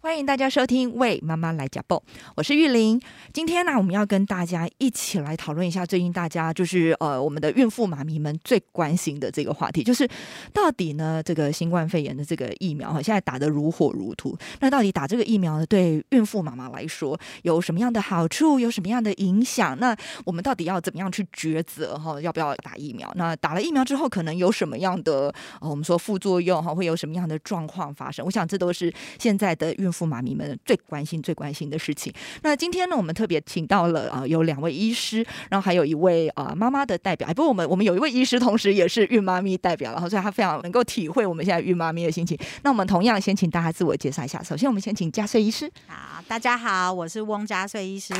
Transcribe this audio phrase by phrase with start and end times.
[0.00, 1.96] 欢迎大家收听《为妈妈来讲报》，
[2.36, 3.00] 我是玉玲。
[3.32, 10.08] 今天呢，我们要跟大家一起来讨论一下最近大家就是呃我们的孕妇妈咪们最关心的这个话题，就是
[10.52, 14.38] 到底呢这个新冠肺炎的这个疫苗哈，现在打得如火如荼。
[14.60, 19.76] 那到底打这个疫苗呢，对孕妇妈妈来说有什么样的好处，有什么样的影响？
[19.80, 22.20] 那我们到底要怎么样去抉择哈？
[22.20, 23.12] 要不要打疫苗？
[23.16, 26.72] 那打了疫苗之后，可能有什么样的呃我们说副作用哈？
[26.72, 28.24] 会有什么样的状况发生？
[28.24, 32.12] 我想这都是现在的孕孕妇妈咪们最关心、最关心的事情。
[32.42, 37.26] 那今天呢，我们特别请到了啊、有两位医师，然后还有一位啊、妈妈的代表。
[37.26, 42.38] 哎，不过我们我们有一位医师，同时也是孕妈咪代表，然后所以他非常能够体会我们现在孕妈咪的心情。
[42.62, 44.42] 那我们同样先请大家自我介绍一下。
[44.42, 45.70] 首先，我们先请加税医师。
[45.86, 48.12] 好，大家好，我是翁加穗医师，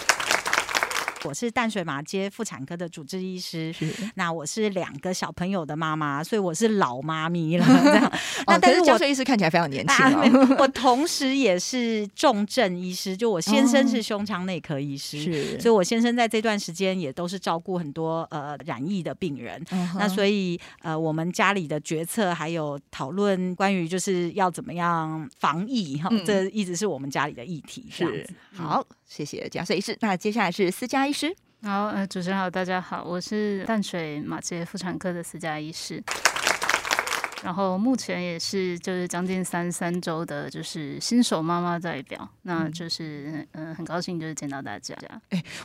[1.28, 3.74] 我是淡水马街妇产科的主治医师。
[4.14, 7.66] 那我是两个小朋友的妈妈，所以我是老妈咪了。
[7.84, 8.12] 这样，
[8.46, 15.20] 那哦，但但是我是嘉穗医师看起来非常年轻啊我同时也是重症医师，就我先生是胸腔内科医师。
[15.22, 27.84] 是所以，我先生在这段时间也都是照顾很多呃染疫的病人，嗯那所以呃，我们家里的决策还有讨论关于就是要怎么样防疫哈，嗯这一直是我们家里的议题。
[27.94, 29.94] 这样是子，好，谢谢嘉穗医师。
[30.00, 31.12] 那接下来是私家医
[31.64, 36.00] 好，呃，主持人好，大家好，我是淡水马杰妇产科的私家医师，
[37.42, 44.96] 然后目前也是就是将近三三周的，就是新手妈妈代表，那就是嗯、呃很高兴就是见到大家。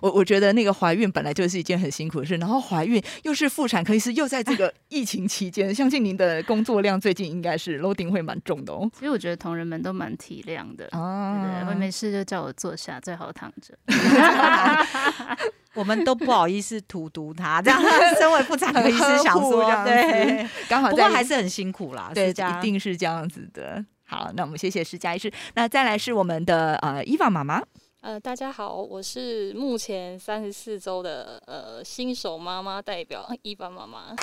[0.01, 8.89] 我我觉得那个怀孕本来就是一件很辛苦的事，然后怀孕又是妇产科医师，又在这个 疫情期间，相信您的工作量最近应该是 loading 会蛮重的哦。
[8.94, 13.77] 其实我觉得同仁们都蛮体谅的，对对，会啊，没事就叫我坐下，最好躺着。
[15.75, 17.81] 我们都不好意思荼毒他，这样
[18.17, 23.84] 身为妇产科医师想说对，刚好不过还是很辛苦啦，对，是这样一定是这样子的。
[24.06, 25.31] 好，那我们谢谢施佳医师。
[25.56, 27.61] 那再来是我们的呃伊娃妈妈，
[28.01, 34.16] 呃，大家好，我是目前三十四周的呃新手妈妈代表伊凡妈妈，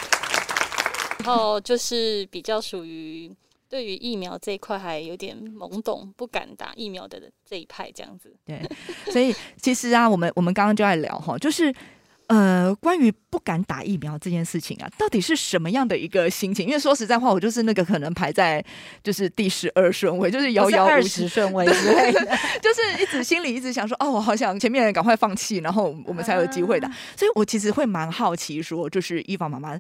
[1.25, 3.29] 然后就是比较属于
[3.71, 8.37] 对于疫苗这一块还有点懵懂，不敢打疫苗的这一派这样子。
[8.45, 8.61] 对，
[9.11, 11.73] 所以其实啊，我们我们刚刚就在聊哈，就是。
[12.31, 16.65] 呃，关于不敢打疫苗这件事情啊，到底是什么样的一个心情？
[16.65, 18.65] 因为说实在话，我就是那个可能排在
[19.03, 22.21] 就是第十二顺位，就是遥遥无期二十，顺位之类的。
[22.63, 26.89] 就是一直心里一直想说，哦，我好想前面人赶快放弃，然后我们才有机会打。
[27.17, 29.77] 所以我其实会蛮好奇，说就是伊凡妈妈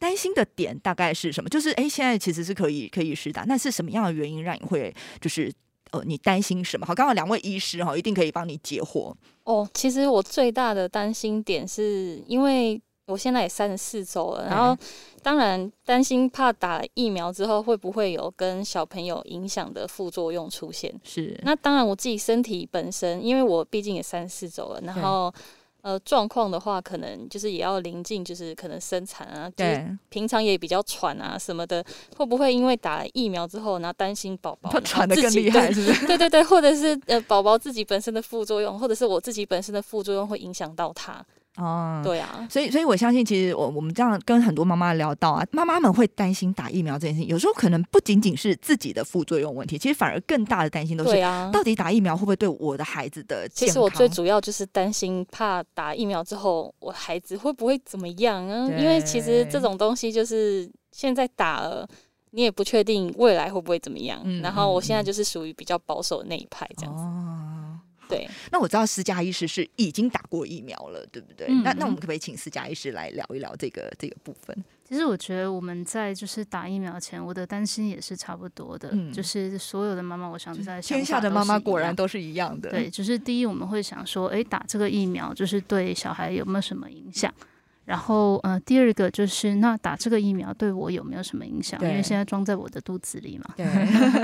[0.00, 1.48] 担心的点大概是什么？
[1.48, 5.52] 就是哎，现在其实是可以可以施打，那是什么样的原因让你会就是
[5.92, 6.86] 呃，你担心什么？
[6.86, 9.14] 好，刚好两位医师哈，一定可以帮你解惑。
[9.44, 14.76] 哦，其实我最大的担心点是因为我现在也三十四周了，然后
[15.20, 20.94] 当然担心怕打了疫苗之后会不会有跟小朋友影响的副作用出现。
[21.02, 25.34] 是那当然，我自己身体本身，因为我毕竟也三十四周了，然后
[25.82, 31.84] 呃状况的话，可能就是也要临近，就是可能生产啊，就是对，平常也比较喘啊什么的，
[32.16, 36.06] 会不会因为打了疫苗之后，然后担心宝宝他 喘的更厉害，是不是？
[36.08, 41.24] 对对对，或者是呃宝宝自己本身的副作用，或者是我自己本身的副作用会影响到他。
[41.56, 51.50] 哦，对啊，所以，所以我相信，其实我我们这样跟很多妈妈聊到啊，妈妈们会担心打疫苗这件事情，有时候可能不仅仅是自己的副作用问题，其实反而更大的担心都是对啊。
[51.52, 53.68] 到底打疫苗会不会对我的孩子的健康？
[53.68, 58.68] 其实我最主要就是担心，怕打疫苗之后，我孩子会不会怎么样啊？
[58.78, 61.86] 因为其实这种东西就是现在打了，
[62.30, 64.20] 你也不确定未来会不会怎么样。
[64.24, 67.02] 嗯然后我现在嗯就是属于比较保守的那一派，这样子。
[67.02, 67.49] 哦。
[68.10, 71.46] 对，那我知道私家医师是已经打过疫苗了，对不对？
[71.48, 74.56] 嗯那那我们可不可以请私家医师来聊一聊这个这个部分？
[74.86, 87.32] 其实我觉得我们在就是打疫苗前，我的担心也是差不多的，嗯就是所有的妈妈，我想在天下的妈妈果然都是一样的，对，就是第一，我们会想说，哎，打这个疫苗就是对小孩有没有什么影响？
[87.84, 91.80] 然后，呃，第二个就是，那打这个疫苗对我有没有什么影响？
[91.80, 93.54] 因为现在装在我的肚子里嘛。
[93.56, 93.66] 对，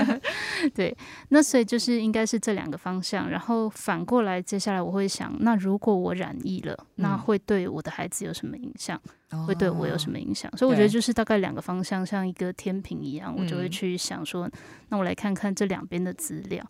[0.73, 0.97] 对，
[1.29, 3.29] 那所以就是应该是这两个方向。
[3.29, 9.01] 然后反过来，接下来我会想，那如果我染疫了，那嗯会对我的孩子有什么影响？
[9.45, 10.17] 会对我有什么？
[10.17, 10.49] 影响？
[10.55, 14.49] 所以我觉得就是大概两个方向，像一个天平一样，我就会嗯去想说，
[14.87, 16.65] 那我来看看这两边的资料。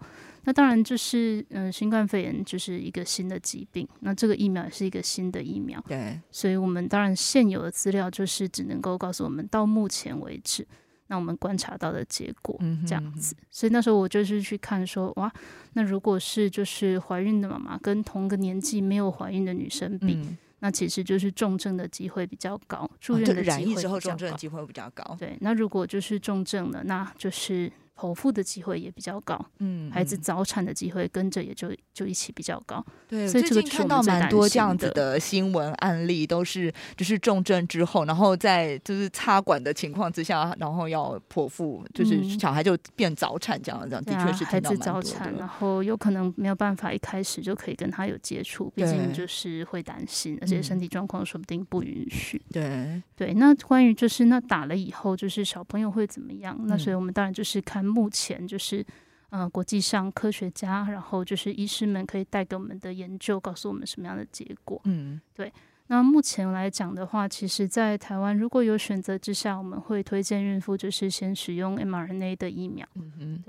[0.47, 10.65] 那当然就是，嗯、新冠肺炎就是一个新的疾病，那这个疫苗也是一个新的疫苗，对，所以我们当然现有的资料就是只能够告诉我们到目前为止，
[11.07, 12.57] 那我们观察到的结果
[12.87, 13.35] 这样子。
[13.51, 15.29] 所以那时候我就是去看说，哇，
[15.73, 24.37] 那如果是就是怀孕的妈妈跟同个年纪没有怀孕的女生比，嗯，那其实就是重症的机会比较高，住哦院的染疫会之后重症的。
[24.37, 25.13] 机会会比较高。
[25.19, 32.85] 对，那如果就是重症了，那就是剖腹的机会也比较高，嗯孩子嗯早产的机会跟着也就就一起比较高。
[33.07, 45.47] 对，所以最近看到蛮多这样子的的新闻案例，都是就是重症之后，然后在就是插管的情况之下，然后要剖腹，就是嗯小孩就变早产这样，这样的确是孩子早产，然。
[45.47, 52.39] 后有可能没有办法一开始就可以跟他有接触，毕竟就是会担心，而且身嗯体状况说不定不允许。
[52.51, 56.55] 对，对，那关于就是那打了以后，就是小朋友会怎么样？
[56.67, 58.85] 那嗯所以我们当然就是看目前就是。
[59.29, 64.79] 呃，国际上科学家，然后就是医师们可以带给我们的研究，告诉我们什么样的结果。
[64.85, 65.51] 嗯对
[65.87, 72.87] 那目前来讲的话，其实，在台湾如果有选择之下，我们会推荐孕妇就是先使用 mRNA 的疫苗。
[72.95, 73.43] 嗯哼，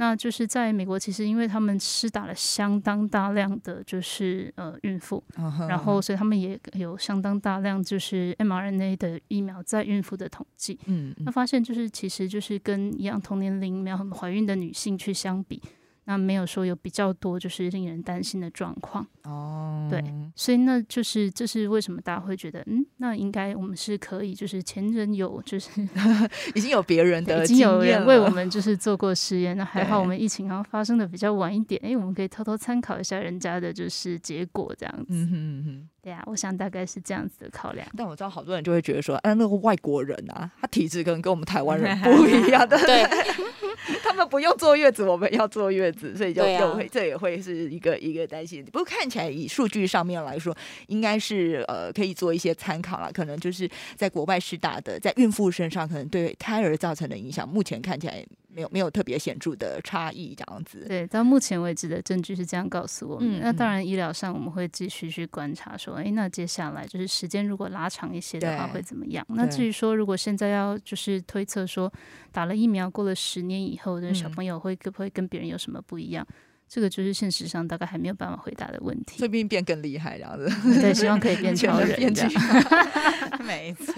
[0.00, 5.22] 那就是在美国，其实因为他们施打了相当大量的就是呃孕妇，
[5.68, 10.78] 然后所以他们也有相当大量就是 mRNA 的疫苗在孕妇的统计。
[10.86, 15.60] 嗯嗯那发现就是其实就是跟一样同年龄没有怀孕的女性去相比，
[16.08, 19.06] 那没有说有比较多就是令人担心的状况。
[19.24, 20.02] 哦，对
[20.34, 25.68] 所以那就是这是为什么大家会觉得，嗯，那应该我们是可以，就是前人有就是
[26.56, 35.06] 已经有别人的已经有人为我们就是做过实验，那还好我们疫情好像发生的比较晚一点，诶，我们可以偷偷参考一下人家的就是结果这样子。
[35.10, 35.88] 嗯哼嗯哼。
[36.00, 37.86] 对啊，我想大概是这样子的考量。
[37.94, 43.04] 但我知道好多人就会觉得说，哎、那个外国人啊，他体质可能跟我们台湾人不 一样的，对，
[44.02, 48.64] 他们不用坐月子，我们要坐月子，所以就对啊又会、这也会是一个一个担心。
[48.64, 50.56] 不过看起来以数据上面来说，
[50.86, 53.12] 应该是呃可以做一些参考了。
[53.12, 60.84] 可能就是在国外施打的，在孕妇身上可能对胎儿造成的影响，目前看起来没有没有特别显著的差异，这样子。
[60.88, 63.38] 对，到目前为止的证据是这样告诉我们。
[63.38, 69.24] 嗯那当然，医疗上我们会继续去观察，说，诶，那接下来就是时间如果拉长一些的话会怎么样？
[69.28, 71.92] 那至于说，如果现在要就是推测说，
[72.32, 76.26] 打了疫苗过了十年以后，的小嗯朋友会会不会跟别人有什么不一样？
[76.68, 79.26] 这个就是现实上大概还没有办法回答的问题说。
[79.26, 82.32] 不定变更厉害这样子，对，希望可以变全 超人变巨人。
[83.44, 83.94] 没错，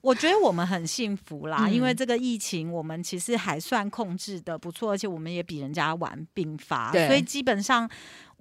[0.00, 7.88] 我觉得我们很幸福啦，因为嗯这个疫情我们其实还算控制的不错，而且我们也比人家晚病发，所以基本上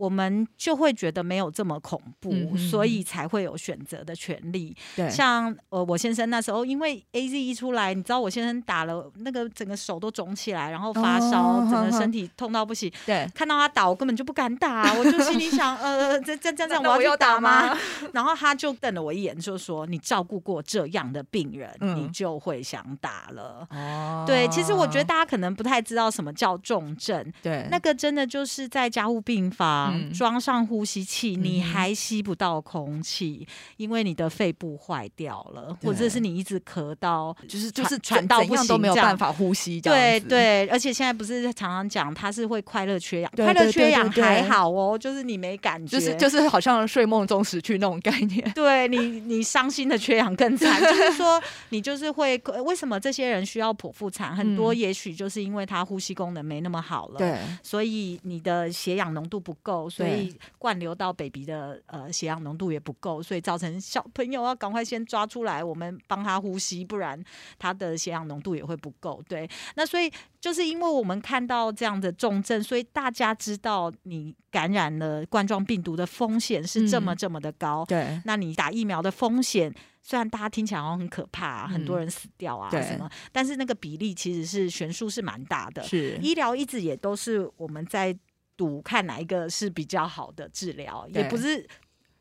[0.01, 4.75] 我们就会觉得没有这么恐怖，嗯所以才会有选择的权利。
[4.95, 12.91] 对，像呃，我先生那时候因为 A Z 一出来，你知道我先生打了那个整个手都肿起来，然后发烧，哦整个身体痛到不行。
[13.05, 17.67] 对，看到他打，我根本就不敢打，我就心里想，呃，这这这 这样我要去打吗？
[17.67, 17.77] 吗？
[18.13, 23.67] 然后他就瞪了我一眼，就说：“你照顾过这样的病人，嗯你就会想打了。
[23.69, 30.11] 哦对，其实我觉得大家可能不太知道什么叫重症，对那个真的就是在加护病房、嗯。
[30.13, 33.47] 装上呼吸器，你还吸不到空气，
[33.77, 48.41] 因为你的肺部坏掉了，或者是你一直咳到就是就是喘喘到不怎样都没有办法呼吸，这样，对对，而且现在不是常常讲它是会快乐缺氧，对快乐缺氧还好哦，就是你没感觉，就是就是好像睡梦中死去那种概念。
[48.53, 54.35] 对你，你伤心的缺氧更惨， 就是说你就是会为什么这些人需要剖腹产？
[54.35, 54.81] 很多嗯。
[54.81, 67.21] 也许就是因为他呼吸功能没那么好了，，对，所以你的血氧浓度不够，所以灌流到 baby 的呃血氧浓度也不够，所以造成小朋友要赶快先抓出来，我们帮他呼吸，不然
[67.57, 69.21] 他的血氧浓度也会不够。
[69.27, 77.85] 对，那所以就是因为我们看到这样的重症，所以大家知道你感染了冠状病毒的风险是这么嗯这么的高。
[77.85, 85.83] 对，那你打疫苗的风险，虽然大家听起来好像很可怕、啊，很多嗯人死掉啊对什么，但是那个比例其实是悬殊是蛮大的。
[85.83, 88.15] 是医疗一直也都是我们在
[88.61, 91.67] 赌看哪一个是比较好的治疗，也不是。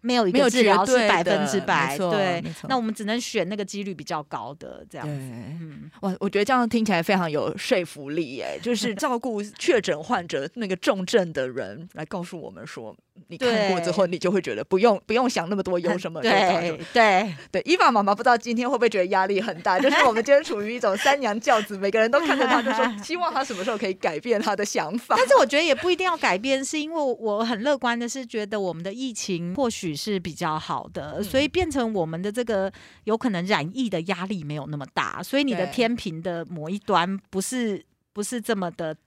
[0.02, 5.12] 没有一个治疗对是百分之百，对，那我们只能选那个几率比较高的这样子。
[5.12, 8.58] 嗯，哇，我觉得这样听起来非常有说服力耶！
[8.62, 12.96] 就是照顾 确诊患者那个重症的人来告诉我们说，
[13.28, 19.78] 你看过之后，你就会觉得不用不用想那么多有什么 对对，对，伊娃妈妈不知道今天会不会觉得压力很大？
[19.78, 25.14] 就是我们今天处于一种三娘教子，每个人都看着他，就说 希望他什么时候可以改变他的想法。
[25.16, 32.72] 但是我觉得也不一定要改变，是因为我很乐观的是觉得我们的疫情或许是比较好的，嗯所以变成我们的这个
[33.04, 39.00] 有可能染疫的压力没有那么大，所以你的天平的某一端不是不是这么的，对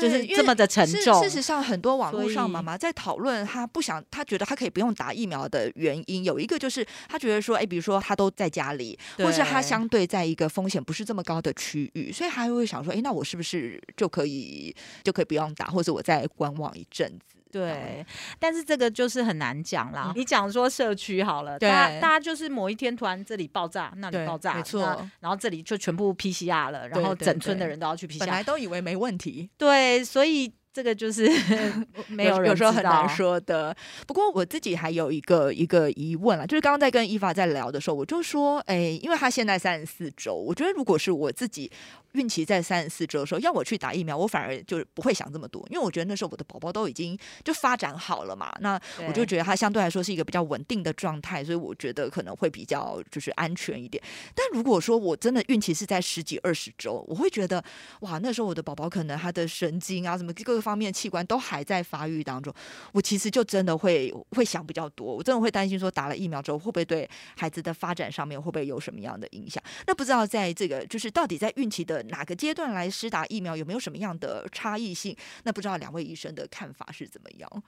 [0.00, 17.35] 就是这么的沉重事实上，很多网络上妈妈在讨论，她不想，她觉得她可以不用打疫苗的原因，有一个就是她觉得说，哎，比如说她都在家里，或是她相对在一个风险不是这么高的区域，所以她会想说，哎，那我是不是就可以就可以不用打，或者我再观望一阵子？
[17.56, 18.04] 对，
[18.38, 20.12] 但是这个就是很难讲啦。
[20.14, 20.20] 嗯。
[20.20, 24.82] 你讲说社区好了，对大家大家就是某一天突然这里爆炸，那里爆炸，没错
[25.20, 31.26] 然后这里就全部 PCR 了，然后整村的人都要去本来 PCR，都以为没问题，对，所以这个就是
[32.06, 33.08] 没有人有时候很难。
[33.08, 33.74] 说的。
[34.06, 41.70] 不过我自己还有一个一个疑问啊，就是刚刚在跟伊娃在聊的时候，我就说，哎，因为他现在三十四周，我觉得如果是我自己
[42.12, 48.78] 孕期在三十四周的时候，要我去打疫苗，我反而就不会想这么多，因为我觉得那时候我的宝宝都已经就发展好了嘛，那
[49.08, 54.02] 我就觉得他相对来说是一个比较稳定的状态，所以我觉得可能会比较就是安全一点。
[54.34, 57.64] 但如果说我真的孕期是在十几二十周，我会觉得
[58.00, 62.52] 哇，那时候我的宝宝可能他的神经啊什么各个方面器官都还在发育当中，
[62.92, 69.62] 我其实就真的会会想比较多，我真的会担心说打了疫苗之后会不会对孩子的发展上面会不会有什么样的影响？
[69.86, 75.16] 那不知道在这个就是到底在孕期的哪个阶段来施打疫苗有没有什么样的差异性？
[75.44, 77.62] 那不知道两位医生的看法是怎么样？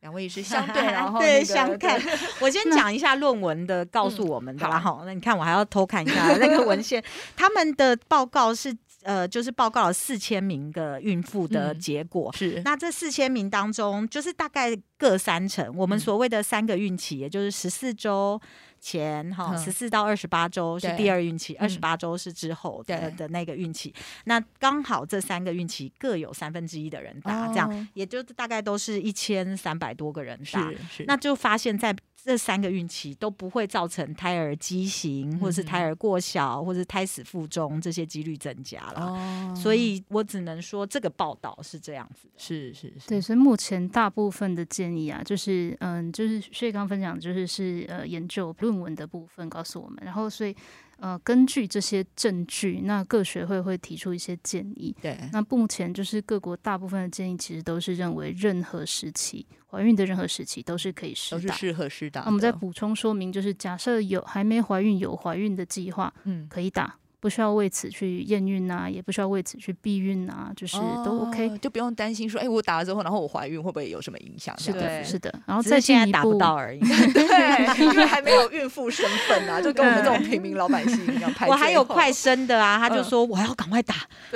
[0.00, 2.00] 两位医师相对， 然后、那对相看。
[2.40, 7.02] 我先讲一下论文的告诉我们的啦，哈、那你看我还要偷看一下那个文献，
[7.36, 8.72] 他们的报告是
[9.08, 12.30] 呃，就是报告了四千名的孕妇的嗯结果。
[12.36, 18.38] 是那这四千名当中，就是大概各三成，我们嗯所谓的三个孕期，也就是十四周
[18.80, 23.92] 前哈，嗯十四到二十八周是第二孕期，嗯二十八周是之后的对的那个孕期。
[24.24, 30.70] 那刚好这三个孕期各有三分之一的人打，这样哦也就大概都是一千三百多个人打。
[30.70, 39.06] 是是，那就发现，在这三个孕期都不会造成胎儿畸形，或者是胎儿过小，或者是胎死腹中这些几率增加了。
[39.06, 42.34] 哦所以我只能说，这个报道是这样子的。
[42.36, 50.54] 是是是，对，所以目前大部分的建议啊，就是嗯，就是薛刚分享，就是是呃研究论文的部分告诉我们，然后所以
[50.98, 54.94] 呃根据这些证据，那各学会会提出一些建议。
[55.00, 61.40] 对，那目前就是各国大部分的建议，其实都是认为任何时期怀孕的任何时期都是可以施打。
[61.40, 62.20] 都是适合施打。
[62.20, 71.48] 那我们再补充说明，就是假设有还没怀孕有怀孕的计划，嗯，可以打，不需要为此去验孕啊，也不需要为此去避孕啊，就是都 OK。
[71.48, 74.54] 哦就不用担心说，哎，我打了之后，然后我怀孕会不会有什么影响？
[74.64, 75.32] 对的，是的。
[75.46, 76.78] 然后只再是现在打不到而已。
[77.12, 81.32] 对，因为还没有孕妇身份啊，就跟我们这种平民老百姓一样。
[81.34, 83.94] 排我还有快生的啊，他就嗯说我要赶快打，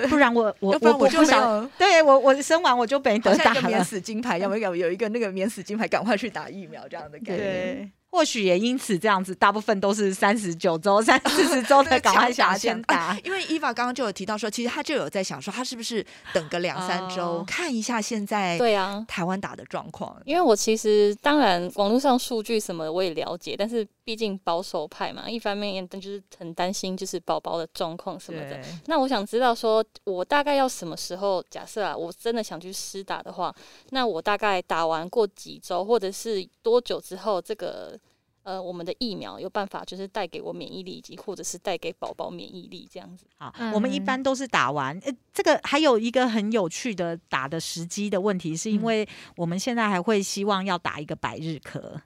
[0.09, 3.85] 不然我我要不然我就想，对我我生完我就没好得打像一个免。
[3.85, 7.93] 死金牌，要不要有一个那个免死金牌，赶快去打疫苗这样的概念。
[8.13, 13.19] 对，或许也因此这样子，大部分都是三十九周、三四十周的， 赶快想先打。
[13.25, 16.05] 因为伊娃刚刚就有提到说，其实他就有在想说，他是不是
[16.35, 20.17] 等个两三周、哦看一下现在对啊，台湾打的状况。
[20.25, 28.61] 因为我其实当然网络上数据什么的我也了解，但是毕竟保守派嘛，一方面也就是很担心就是宝宝的状况什么的。
[28.87, 31.43] 那我想知道说，我大概要什么时候？
[31.51, 33.55] 假设啊，我真的想去施打的话，
[33.91, 37.99] 那我大概打完过几周，或者是多久之后，这个
[38.43, 43.25] 呃我们的疫苗有办法就是带给我免疫力，以及或者是带给宝宝免疫力这样子？
[43.39, 44.99] 好，嗯我们一般都是打完。
[45.05, 52.01] 呃，这个还有一个很有趣的打的时机的问题，是因为我们现在还会希望要打一个百日咳。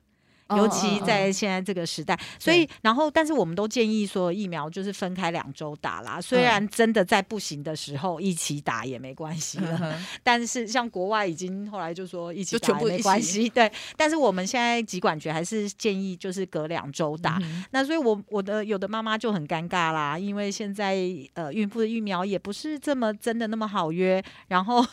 [0.50, 6.20] 尤其在现在这个时代，所以然后，但是我们都建议说疫苗就是分开两周打啦。
[6.20, 13.70] 虽然真的在不行的时候一起打也没关系了，嗯但是像国外已经后来就说一起打也没关系，对。
[13.96, 17.38] 但是我们现在疾管局还是建议就是隔两周打。
[17.42, 20.96] 嗯那所以我，我的有的妈妈就很尴尬啦，因为现在
[21.34, 24.84] 呃孕妇的疫苗也不是这么真的那么好约，然后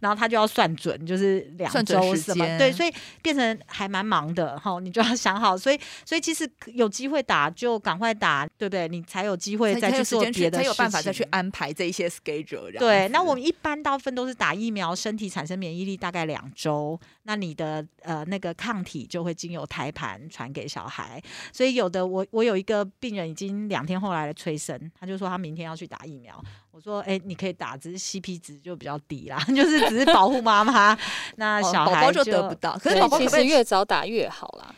[0.00, 8.88] 然后他就要算准，就是两周什么，对，所以变成还蛮忙的哈，你就要想好，所以所以其实有机会打就赶快打，对不对？
[8.88, 12.78] 你才有机会再去做别的，才有办法再去安排这一些 schedule。
[12.78, 21.22] 对，那我们一般大部分都是打疫苗，身体产生免疫力大概两周，那你的呃那个抗体就会经由胎盘传给小孩。
[21.52, 26.42] 所以有的我我有一个病人已经两天后来了催生，他就说他明天要去打疫苗。
[26.72, 30.96] 我说，哎、你可以打，只是 CP 值就比较低啦， 就是只是保护妈妈，
[31.36, 34.74] 那哦小孩宝宝就得不到，可是其宝宝可不可以实越早打越好啦。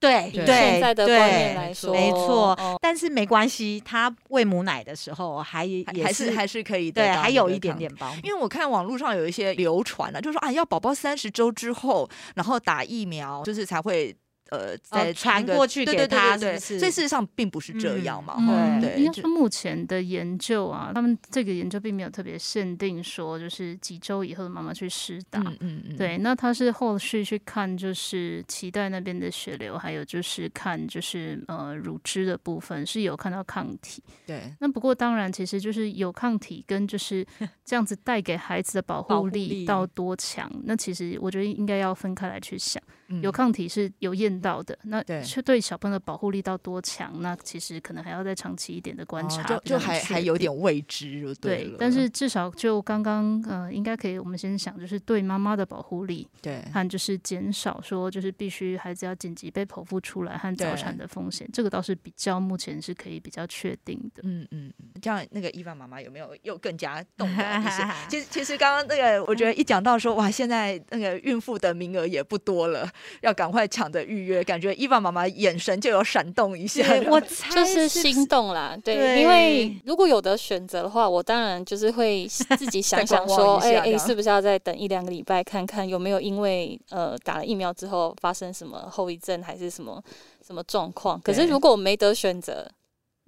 [0.00, 8.14] 对以对现在的观念对来说，没错哦但是没关系，他喂母奶的时候还也是还是可以得对，还有一点点帮。
[8.22, 14.14] 因为我看网络上有一些流传啊，就说啊，要宝宝三十周之后，然后打疫苗，就是才会。
[14.50, 25.40] 呃在传那个过去给对对对他对所以事实上并不是这样嘛，嗯嗯，对，就应该说目前的研究啊，他们这个研究并没有特别限定说，就是几周以后的妈妈去施打。
[25.40, 34.02] 嗯嗯嗯，对，那他是后续去看，就是脐带那边的血流，还有就是看就是呃乳汁的部分是有看到抗体。
[34.26, 37.26] 对，那不过当然，其实就是有抗体跟就是
[37.64, 42.82] 这样子带给孩子的保保护力到多强，那其实我觉得应该要分开来去想。
[43.08, 51.08] 嗯有抗体是有验到的，那对是对小朋友的保护力到多强，那其实可能还要再长期一点的观察，哦就就还还有点未知
[51.40, 64.22] 对但是至少就刚刚呃，应该可以，我们先想就是对妈妈的保护力，对和就是减少说就是必须孩子要紧急被剖腹出来和早产的风险，这个倒是比较目前是可以比较确定的。
[64.24, 67.82] 嗯嗯，嗯这样那个伊凡妈妈有没有又更加动 摇一些？
[68.08, 72.88] 其实其实刚刚那个， 我觉得一讲到说哇，现在那个孕妇的名额也不多了，
[73.20, 76.82] 要赶快抢着预约，感觉伊凡妈妈眼神就有闪动一下。
[77.08, 82.26] 我猜 就是是心动啦，对，对因为如果有得选择的话，我当然就是会
[82.58, 90.02] 自己想想说，哎哎、是不是要再等一两个礼拜，看看有没有因为呃打了疫苗之后发生什么后遗症，还是什么
[90.46, 91.20] 什么状况？
[91.20, 92.68] 可是如果我没得选择，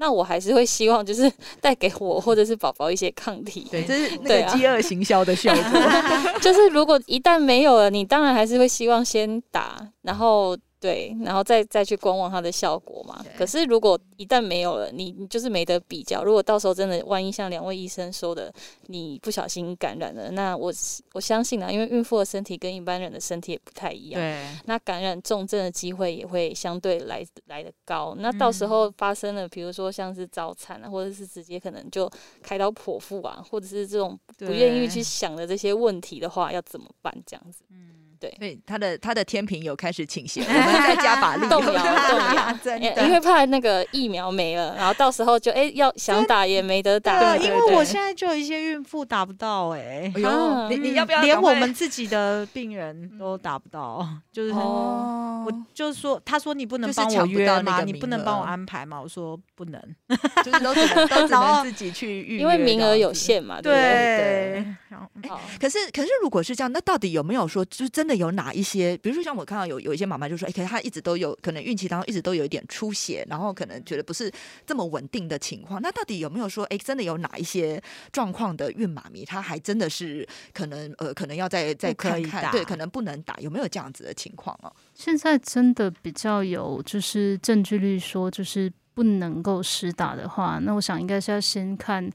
[0.00, 1.30] 那我还是会希望就是
[1.60, 3.68] 带给我或者是宝宝一些抗体。
[3.70, 5.62] 对，这是那个饥饿行销的效果。
[6.40, 13.22] 就是如果一旦没有了，你当然还是会希望先打，然后对，然后再再去观望它的效果嘛。
[13.36, 16.24] 可是如果一旦没有了，你你就是没得比较。
[16.24, 18.50] 如果到时候真的万一像两位医生说的，
[18.86, 20.72] 你不小心感染了，那我
[21.12, 24.20] 我相信啊，因为孕妇的身体跟一般人的身体也不太一样。
[24.20, 28.14] 对，那感染重症的机会也会相对来来的高。
[28.18, 32.10] 那到时嗯候发生了，比如说像是早产啊，或者是直接可能就
[32.42, 37.14] 开刀剖腹啊，或者是这种不愿意去想的这些问题的话，要怎么办？
[37.26, 41.48] 这样子，嗯，对，所以他的他的天平有开始倾斜， 我们再加把力。
[41.48, 47.18] 动摇动摇 真的因为怕那个疫苗没了，然后到时候就哎、要想打也没得打。
[47.18, 57.56] 对，对因为我现在就有一些孕妇打不到哎、哎呦，啊你你要不要连我们自己的病人都打不到，就是我就是说，他说你不能帮我抢不约吗？
[57.56, 59.00] 到那个你不能帮我安排吗？
[59.00, 59.80] 我说不能。
[60.44, 63.10] 就是都只能都只然后能自己去预约，因为名额有。
[63.20, 64.64] 限嘛，对对？
[64.90, 74.30] 后好可是，可是，如果是这样，那到底有没有说，就是真的有哪一些，比如说像我看到有有一些妈妈就说，哎、可是她一直都有可能孕期当中一直都有一点出血，然后可能觉得不是
[74.66, 77.80] 这么稳定的情况，那到底有没有说，哎、真的有哪一些
[78.10, 84.74] 状况的孕妈咪，她还真的是可能呃，可能要再再看看，对，可能不能打，有没有这样子的情况哦？
[84.94, 92.10] 现在真的比较有就是证据率说就是不能够施打的话，那我想应该是要先看。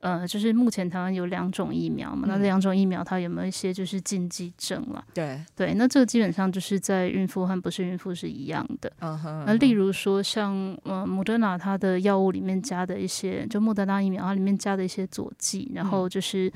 [0.00, 5.04] 呃，就是目前台湾有两种疫苗嘛，那嗯这两种疫苗它有没有一些就是禁忌症啦？
[5.14, 8.90] 对，对，那这个基本上就是在孕妇和不是孕妇是一样的。
[9.00, 16.52] 嗯哼那例如说像呃莫德纳它的药物里面加的一些，就莫德纳疫苗它里面加的一些佐剂，然后就是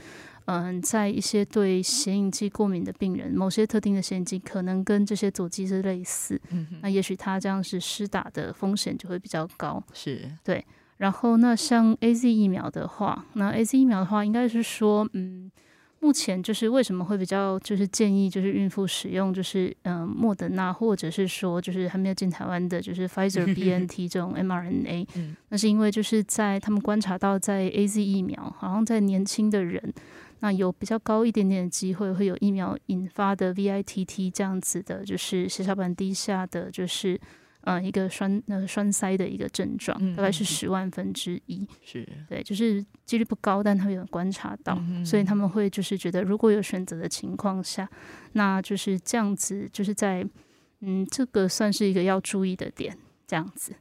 [0.46, 6.38] 嗯、在一些对显影剂过敏的病人，某些特定的显影剂可能跟这些佐剂是类似，
[6.82, 9.82] 那也许它这样是施打的风险就会比较高。
[9.94, 10.30] 是，
[10.98, 15.50] 然后那像 A Z 疫苗的话，那 A Z 疫苗的话，应该是说，嗯，
[16.00, 29.92] 目前就是为什么会比较就是建议就是孕妇使用就是嗯、呃莫德纳或者是说就是还没有进台湾的就是 Pfizer B N T 这种 mRNA，嗯那是因为就是在他们观察到在 A Z 疫苗好像在年轻的人。
[30.40, 37.18] 那有比较高一点点的机会会有疫苗引发的 VITT 这样子的，就是血小板低下的，就是
[37.64, 41.66] 呃一个栓呃栓塞的一个症状，大概是嗯嗯嗯十万分之一。
[41.84, 47.88] 是，对，就是几率不高，但他们有观察到，嗯所以他们会就是觉得，如果有选择的情况下，
[48.32, 50.26] 那就是这样子，就是在
[50.80, 52.96] 嗯，这个算是一个要注意的点，
[53.26, 53.74] 这样子。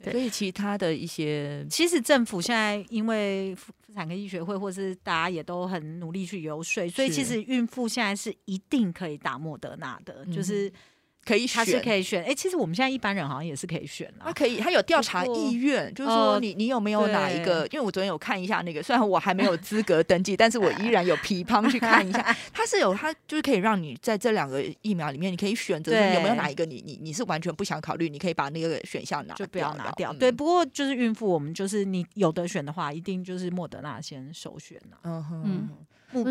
[0.00, 10.72] 对所以其他的一些其实政府现在因为妇妇产科医学会或是大家也都很努力去游说，所以其实孕妇现在是一定可以打莫德纳的，嗯就是
[11.28, 12.24] 可以选，他是选，可以选。
[12.24, 14.24] 哎、其实我们现在一般人好像也是可以选啊。
[14.26, 17.66] 他可以，他有调查意愿，就是说呃你你有没有哪一个？
[17.70, 30.12] 因为我昨天有看一下那个，虽然我还没有资格登记，但是我依然有批乓去看一下， 他是有他就是可以让你在这两个疫苗里面，你可以选择有没有哪一个你你你是完全不想考虑，你可以把那个选项拿就不要拿掉。
[30.12, 34.96] 嗯对，，不过就是孕妇，我们就是你有的选的话，一定就是莫德纳先首选啊。
[35.02, 35.68] 嗯哼嗯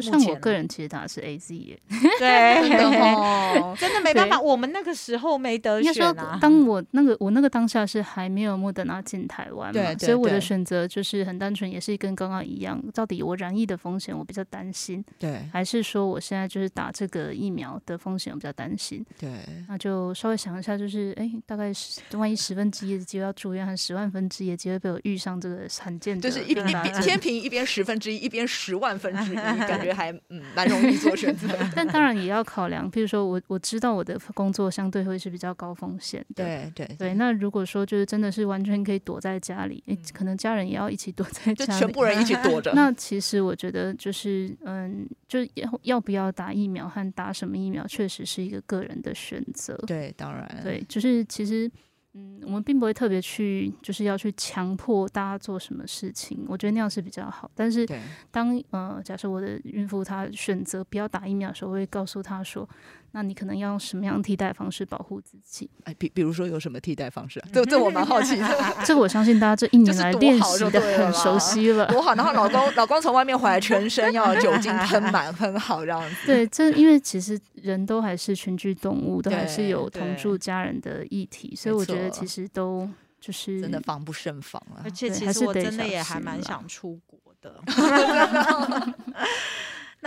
[0.02, 1.80] 像我个人其实打的是 A Z 耶，
[2.18, 3.76] 对真的哦哦。
[3.80, 19.06] 真的没办法，我们那个时候没得选啊。，当我那个我那个当下是还没有莫德纳进台湾嘛，所以我的选择就是很单纯，也是跟刚刚一样，到底我染疫的风险我比较担心，对还是说我现在就是打这个疫苗的风险我比较担心？
[19.20, 19.30] 对，
[19.68, 31.70] 那就稍微想一下，就是哎，大概十万一十分之一的机会要住院，和十万分之一的机会被我遇上这个罕见的就是一一边天平一边十分之一，一边十万分之一，感觉还嗯蛮容易做选择的。
[31.76, 36.44] 但当然也要考量，譬如说我我知道我的工作相对会是比较高风险的。
[36.44, 41.80] 对对对，那如果说就是真的是完全可以躲在家里，诶可能家人也要一起躲在家里。
[41.80, 42.72] 全部人一起躲着。
[42.74, 49.76] 那其实我觉得就是嗯，就要要不要打疫苗和打什么疫苗，确实是一个个人的选择。
[49.88, 51.70] 对，当然，对，就是其实，
[52.14, 57.50] 嗯，我们并不会特别去，就是要去强迫大家做什么事情，我觉得那样是比较好。
[57.54, 58.00] 但是对
[58.32, 62.68] 当呃，假设我的孕妇她选择不要打疫苗的时候，我会告诉她说，
[63.12, 65.70] 那你可能要用什么样替代方式保护自己。
[65.84, 67.50] 哎，比比如说有什么替代方式啊？
[67.54, 68.76] 这这我蛮好奇的。
[68.86, 71.86] 这个我相信大家这一年来练习的很熟悉了。
[71.88, 76.16] 多好，然后老公 老公从外面回来，全身要酒精喷满，喷好这样子。
[76.26, 82.88] 对，这因为其实人都还是群居动物，都还是有同住家人的议题，所以我觉得其实都
[83.20, 84.92] 就是真的防不胜防啊而！
[84.92, 87.56] 且对其实我真的也还蛮想出国的。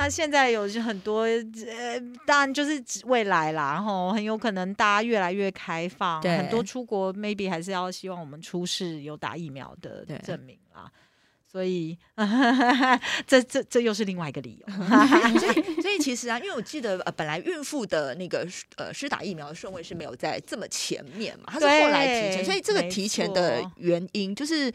[0.03, 10.91] 那现在有很多呃，当然就是未来啦，然后很有可能大家越来越开放，对很多出国 maybe 还是要希望我们出示有打疫苗的证明啦。
[11.47, 11.99] 所以，
[13.27, 14.73] 这这这又是另外一个理由。
[15.39, 24.73] 所以所以其实啊，因为我记得呃，本来孕妇的那个呃施打疫苗的顺位是没有在这么前面嘛，它是后来提前，所以这个提前的原因就是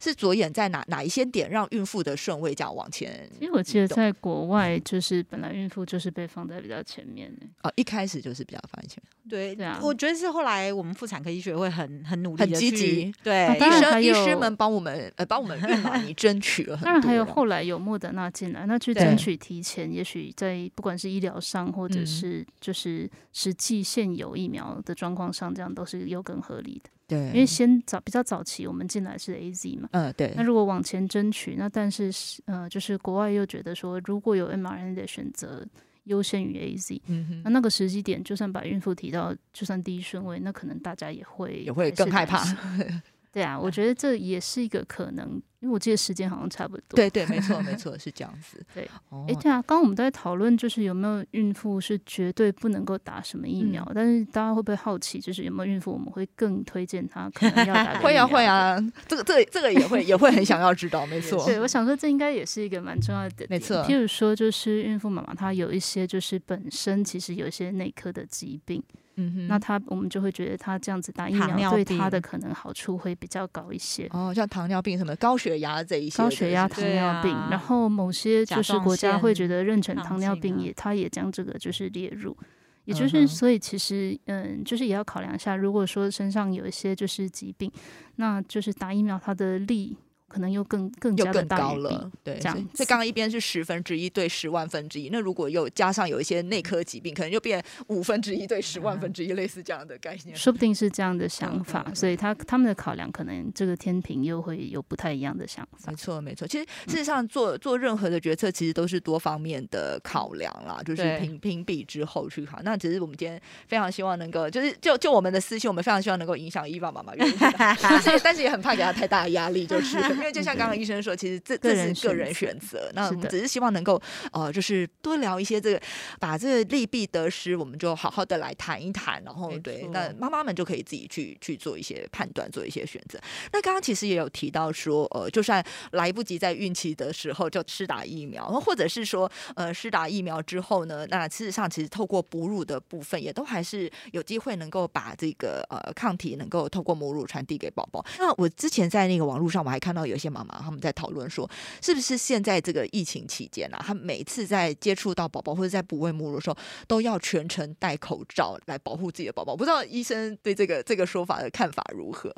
[0.00, 7.46] 是着眼在哪哪一些点让孕妇的顺位这样往前其实我记得在国外，就是本来孕妇就是被放在比较前面的。
[7.62, 9.12] 哦，一开始就是比较放在前面。
[9.28, 26.88] 对，对啊我觉得是后来我们妇产科医学会很很努力很积极对，啊医生医师们帮我们呃帮我们 孕妈咪争取了很多，当然还有后来有莫德纳进来，那去争取提前，也许在不管是医疗上，或者嗯是就是实际现有疫苗的状况上，这样都是有更合理的。
[27.08, 30.34] 对，因为先早比较早期，我们进来是 A Z 嘛，嗯对。
[30.36, 35.66] 那如果往前争取，那但是是呃，就是国外又觉得说，如果有 mRNA 的选择
[36.04, 37.42] 优先于 A Z，嗯哼。
[37.44, 42.44] 那那个时机点，就算把孕妇提到就算第一顺位，那可能大家也会也会更害怕。
[43.32, 45.28] 对啊，我觉得这也是一个可能，
[45.60, 46.96] 因为我记得时间好像差不多。
[46.96, 48.64] 对对，没错没 错是这样子。
[48.74, 58.28] 对，哦哎，对啊，刚刚我们都在讨论，就是有没有孕妇是绝对不能够打什么疫苗，嗯但是大家会不会好奇，就是有没有孕妇我们会更推荐她可能要打会啊疫苗的。
[58.28, 61.44] 会啊，这个这个这个也会也会很想要知道，没错。
[61.44, 63.46] 对，我想说这应该也是一个蛮重要的点。
[63.50, 68.82] 没错譬如说，就是孕妇妈妈她有一些就是本身其实有一些内科的疾病，
[69.20, 74.08] 嗯哼，那他我们就会觉得他这样子打疫苗对他的可能好处会比较高一些。
[74.12, 82.36] 哦，像糖尿病什么高血压这一些，高血压、糖尿病，啊然后某些就是国家会觉得妊娠糖尿病也，他也将这个就是列入，
[82.84, 87.70] 也就是所以其实嗯，就是也要考量一下，如果说身上有一些就是疾病，
[88.16, 89.96] 那就是打疫苗它的利
[90.28, 100.36] 可能又更更又加更高了，对，这样所以刚刚一边是十分之一对十万分之一，那如果有加上有一些内科疾病，可能就变五分之一对十万分之一， 类似这样的概念。
[100.36, 105.96] 说不定是这样的嗯想法，嗯所以他他们的考量可能这个天平又会有不太一样的想法没。
[105.96, 106.46] 错，没错。
[106.46, 112.60] 其实嗯事实上做做任何的决策，其实都是多方面的考量啦，就是对评评比之后去考。
[112.62, 117.12] 那只是我们今天非常希望能够，就是就就我们的私信，我们非常希望能够影响伊娃妈妈，
[117.80, 122.90] 但是但是也很怕给他太大的压力，就是因为就像刚刚医生说，其实这这是个人选选择。
[122.94, 124.00] 那我们只是希望能够
[124.32, 125.80] 呃，就是多聊一些这个，
[126.18, 133.18] 把这个利弊得失，我们就好好的来谈一谈，然后对，那妈妈们就可以自己去去做一些判断，做一些选择。
[133.52, 148.04] 那刚刚其实也有提到说，呃，就算来不及在孕期的时候就施打疫苗，或者是说，呃，施打疫苗之后呢，那事实上其实透过哺乳的部分，也都还是有机会能够把这个呃抗体能够透过母乳传递给宝宝。
[148.18, 151.48] 那我之前在那个网络上，我还看到有一些妈妈他们在讨论说，
[151.80, 159.56] 是不是现在这个疫情期间啊，他每次在接触到宝宝或者在哺喂母乳的时候，都要全程戴口罩来保护自己的宝宝？
[159.56, 162.32] 不知道医生对这个这个说法的看法如何？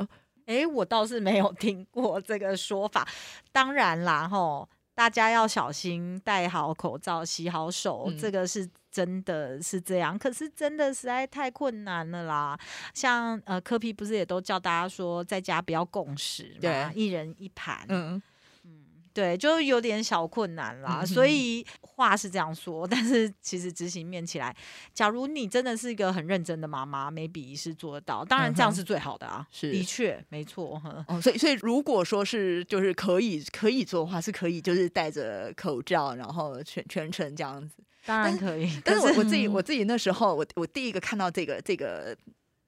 [0.46, 3.06] 诶，我倒是没有听过这个说法。
[3.52, 10.18] 当然啦，吼，大家要小心，戴好口罩，洗好手，嗯这个是真的是这样。
[10.18, 12.58] 可是真的实在太困难了啦。
[12.92, 17.84] 像呃，科皮不是也都叫大家说在家不要共食嘛，对一人一盘。
[17.88, 18.20] 嗯，
[19.12, 21.00] 对，就有点小困难啦。
[21.02, 24.56] 嗯所以话是这样说，但是其实执行面起来，
[24.94, 28.24] 假如你真的是一个很认真的妈妈，maybe 是做得到。
[28.24, 30.80] 当然这样是最好的啊，是的确没错。
[31.08, 37.82] 哦，所以所以如果说是就是可以可以做的话，是可以就是戴着口罩，然后全全程这样子。
[38.10, 42.16] 当然可以，但是我我自己我自己那时候，我我第一个看到这个这个。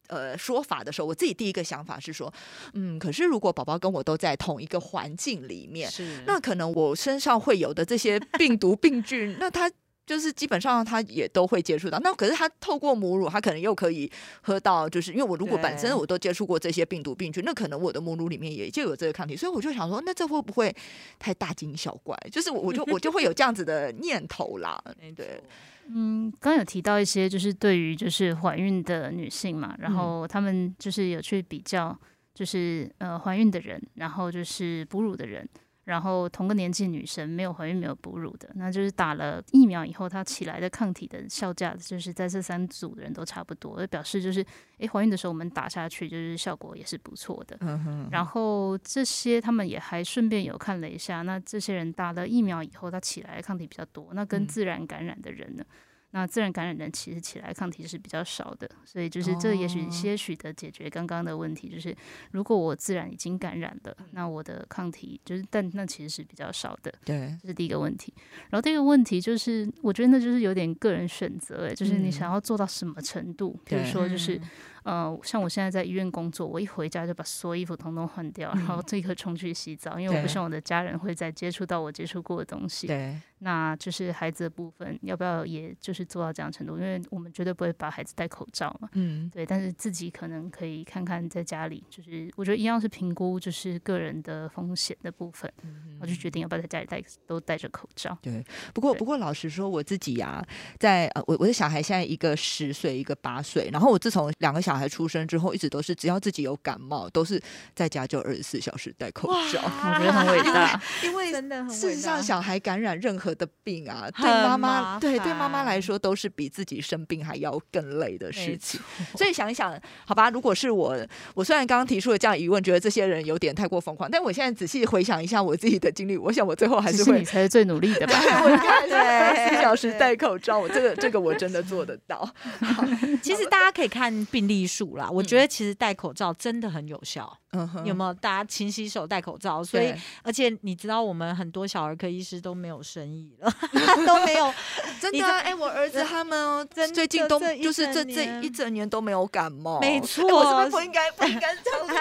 [0.08, 2.30] 呃，说法的时候，我自己第一个想法是说，
[2.74, 9.70] 嗯，可是如果宝宝跟我都在同一个环境里面，是那可能我身上会有的这些病毒病菌，那他
[10.04, 11.98] 就是基本上他也都会接触到。
[12.00, 14.10] 那可是他透过母乳，他可能又可以
[14.40, 20.74] 喝到，就是因为我如果本身我都接触过这些病毒病菌，那可能我的母乳里面也就有这个抗体，所以我就想说，那这会不会
[21.18, 22.16] 太大惊小怪？
[22.30, 24.82] 就是我我就我就会有这样子的念头啦。
[25.00, 25.40] 没对，
[25.88, 31.96] 嗯，刚刚有提到一些，就是对于就是怀孕的女性嘛，然后他们就是有去比较，
[32.34, 35.48] 就是呃怀孕的人，然后就是哺乳的人，
[35.84, 44.44] 然后同个年纪女生没有怀孕没有哺乳的，那就是打了疫苗以后，她起来的抗体的效价，就是在这三组的人都差不多，就表示就是
[44.78, 47.56] 诶怀孕的时候我们打下去，就是效果也是不错的。
[47.60, 55.64] 嗯，然后这些他们也还顺便有看了一下，那这些人打了疫苗以后，他起来的抗体比较多，那跟嗯自然感染的人呢？
[56.12, 61.94] 那自然感染的人其实起来抗体是比较少的，所以就是这也许哦些许的解决刚刚的问题，就是
[62.30, 68.14] 如果我自然已经感染了，那我的抗体就是，但那其实是比较少的，对，这是第一个问题。
[68.50, 74.40] 然后第二个问题就是，我觉得那就是有点个人选择，哎，就是你嗯想要做到什么程度，比如说就是。
[74.84, 82.88] 呃，像我现在在医院工作，我一回家就把所有衣服统统换掉，然后立刻冲去洗澡，因为我不对希望我的家人会再接触到我接触过的东西。
[82.88, 86.78] 对，那就是孩子的部分，要不要也就是做到这样程度？
[86.78, 88.88] 因为我们绝对不会把孩子戴口罩嘛。
[88.92, 95.52] 嗯，对，但是自己可能可以看看在家里，就是我觉得一样是评估就是个人的风险的部分，
[96.00, 98.16] 我就决定要不要在家里戴都戴着口罩。
[98.22, 100.44] 对不过，不过，老实说，我自己呀、
[100.78, 103.68] 在呃，我我的小孩现在一个十岁，一个八岁。
[103.72, 107.42] 然后我自从两个小孩出生之后，一直都是只要自己有感冒，都是
[107.74, 109.60] 在家就二十四小时戴口罩。
[109.66, 110.80] 我觉得很伟大。
[111.02, 118.80] 因为真的很事实上，小孩感染任何的病啊，对妈妈对对妈妈来说都是比自己生病还要更累的事情。
[119.16, 120.96] 所以想一想，好吧，如果是我，
[121.34, 128.14] 我虽然刚刚提出了这样疑问，觉得这些人有点太过疯狂，但我现在仔细回想一下我自己的经历，我想我最后还是会你才是最努力的吧？
[128.88, 132.28] 对四小时戴口罩，我这个这个我真的做得到。
[133.22, 137.38] 其实大家可以看病例数啦，我觉得其实戴口罩真的很有效。
[137.52, 138.14] 嗯哼有没有？
[138.14, 143.52] 大家勤洗手、戴口罩，所以而且你知道，我们很多小儿科医师都没有生意了，
[144.06, 144.52] 都没有。
[145.00, 145.38] 真的啊？
[145.40, 151.92] 哎、我儿子他们哦真的最近都就是这这一整年都没有感冒，没哎错我是不是不应该不应该这样子？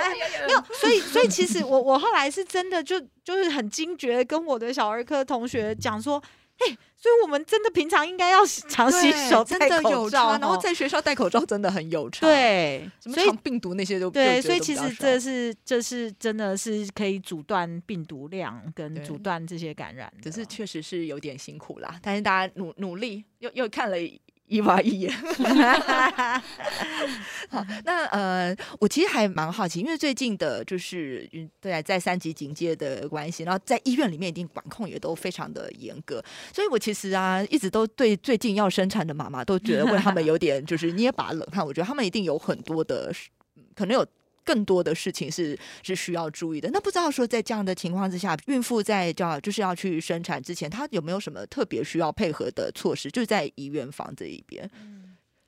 [0.47, 6.21] 没有，所以所以其实我我后来是真的就就是很惊觉跟我的小儿科同学讲说，
[6.67, 23.97] 哎、所以我们真的平常应该要常洗手、真戴口的有罩，然后哦在学校戴口罩真的很有差。，对，什么肠病毒那些都对，就所以其实这是这是真的是可以阻断病毒量跟阻断这些感染，只是确实是有点辛苦啦，但是大家努努力，又又看了
[24.51, 25.11] 一娃一眼。
[27.49, 43.13] 好，那呃，我其实还蛮好奇，因为最近的就是嗯对啊，在三级警戒的关系，然后在医院里面一定管控也都非常的严格，所以我其实啊一直都对最近要生产的妈妈都觉得 为他们有点就是捏把冷汗，我觉得他们一定有很多的
[43.55, 44.05] 嗯可能有。
[44.43, 46.69] 更多的事情是是需要注意的。
[46.71, 53.09] 那不知道说在这样的情况之下，孕妇在叫就是要去生产之前，她有没有什么特别需要配合的措施？
[53.11, 54.69] 就是在医院房这一边。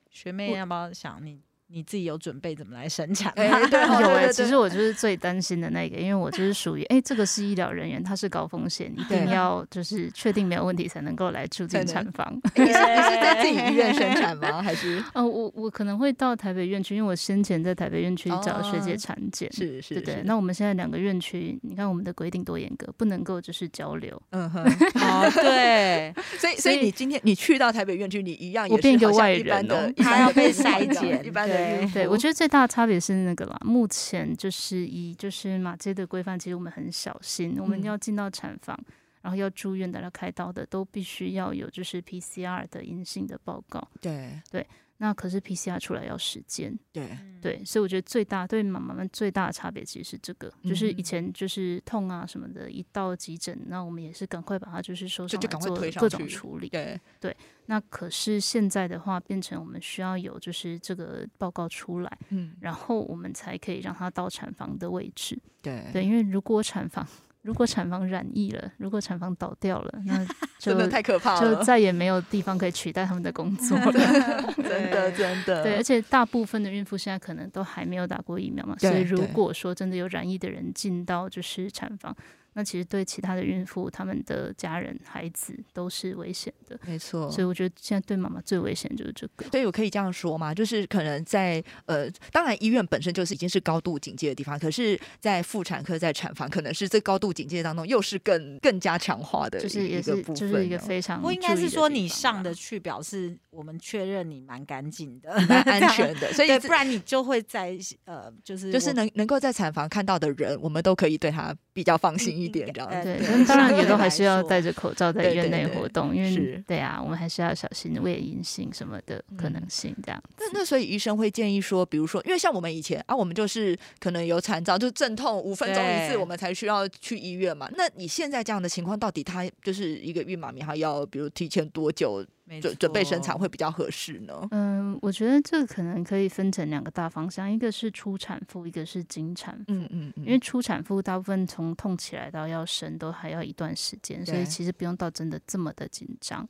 [0.09, 1.41] 学妹要不要想你
[1.73, 3.81] 你自己有准备怎么来生产有哎、对
[4.27, 12.31] 对其实我就是最担心的那个，因为我就是属于哎、这个是医疗人员，他是高风险，一定要就是确定没有问题才能够来住进产房。
[12.55, 14.61] 你是你是在自己医院生产吗？
[14.61, 19.51] 还是哦， 我我可能会到台北院区，因为我先前在台北院区找学姐哦产检。
[19.51, 24.21] 是是对对，是那我们现在两个院区，你看我们的规定多严格，不能够就是交流。
[24.29, 31.91] 嗯哼，哦，对，所以所所以以你今天你去到台北院区，你一样也我变一个是好像外一般的他要被筛检一般的对。
[31.93, 33.57] 对，我觉得最大的差别是那个啦。
[33.63, 38.77] 目前就是以就是马街的规范，其实我们很小心，我们嗯要进到产房，
[39.21, 43.85] 然后要住院的、要开刀的，都必须要有就是 PCR 的阴性的报告。
[44.01, 44.65] 对对
[44.97, 56.69] 那可是 PCR 出来要时间，对对，所以我觉得最大对妈妈们最大的差别其实是这个，就是以嗯前就是痛啊什么的，一到急诊，那我们也是赶快把它就是收上来就就赶快做各推上去种处理。
[56.69, 65.37] 对，那可是现在的话，变成我们需要有就是这个报告出来，嗯然后我们才可以让它到产房的位置。
[65.61, 67.05] 对对，因为如果产房
[67.43, 70.25] 如果产房染疫了，如果产房倒掉了，那
[70.57, 73.91] 真的就太可怕了就，再也没有地方可以取代他们的工作 了。
[74.55, 82.15] 真的真的，对，而且大部分的孕妇现在可能都还没有打过疫苗嘛，所以如果说真的有染疫的人进到就是产房，
[82.53, 86.79] 那其实对其他的孕妇、他们的家人、孩子都是危险的。
[86.85, 89.45] 没错，所以我觉得现在对妈妈最危险就是这个。
[89.51, 112.89] 所以我可以这样说嘛，就是可能在呃，当然医院本身就是已经是高度警戒的地方，可是，在妇产科、在产房，可能是这高度警戒当中，又是更更加强化的，就是也是一个部分、就是一个哦非常不过应该是说你上的去，表示我们确认你蛮干净的，蛮安 全的，所以不然你就会在呃，就是就是能能够在产房看到的人，我们都可以对他比较放心一点，这样。
[113.03, 120.23] 对，当然也都还是要说戴着口罩在院内活动，因是为对啊，我们还是要小心胃阴性什么的可能嗯性这样。
[120.37, 127.67] 那那所以医生会建议说，比如说，因为像我们以前啊，我们就是可能有产兆，就阵痛五分钟一次，我们才需要去医院嘛。
[127.75, 134.47] 那你现在这样的情况，到底他就是一个孕妈咪，她要比如提前多久没准准备生产会比较合适呢？
[134.51, 139.63] 嗯，我觉得这个可能可以分成两个大方向，一个是初产妇，一个是经产妇。
[139.69, 146.47] 嗯嗯嗯，因为初产妇大部分从痛起来到要生都还要一段时间，所以其实不用到真的这么的紧张。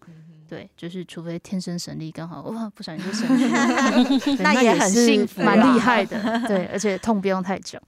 [0.48, 4.04] 对，就是除非天生神力刚好哇，不小心就生出来，
[4.36, 6.20] 对那也很是幸福蛮厉害的。
[6.48, 7.80] 对，而且痛不用太久。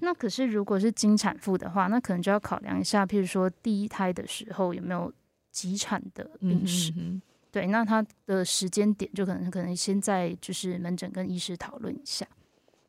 [0.00, 5.12] 那可是如果是经产妇的话，那可能就要考量一下，譬如说第一胎的时候有没有
[5.50, 6.92] 急产的嗯病史。
[6.96, 12.26] 嗯对，那他的时间点就可能可能先在就是门诊跟医师讨论一下。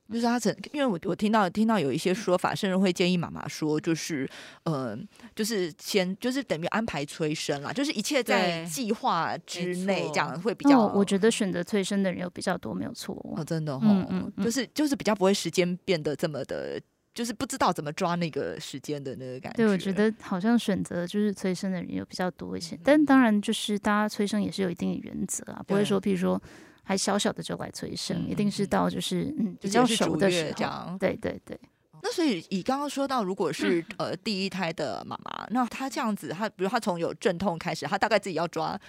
[0.09, 4.25] 就是他曾，因为我我听到听到有一些说法，甚至会建议妈妈说，就是
[4.63, 4.97] 呃，
[5.35, 10.79] 就是先就是等于安排催生啦，就是一切在对计划之没内，错这样会比较。
[10.79, 13.41] 哦，我觉得选择催生的人有比较多，没有错哦。
[13.41, 16.79] 哦，真的哦，嗯嗯嗯就是就是比较不会时间变得这么的，
[17.17, 19.57] 就是不知道怎么抓那个时间的那个感觉。
[19.57, 26.39] 对，我觉得好像选择就是催生的人有比较多一些，但当然就是大家催生也是有一定的原则啊，不会说譬如说
[26.83, 30.51] 还小小的就来催生，嗯一定是嗯到就是嗯比较熟的时候。
[30.55, 30.95] 这样。
[30.99, 31.59] 对对对，
[32.03, 38.79] 那所以以刚刚说到，如果是呃第一胎的妈妈，那她这样子，她比如她从有阵痛开始，她大概自己要抓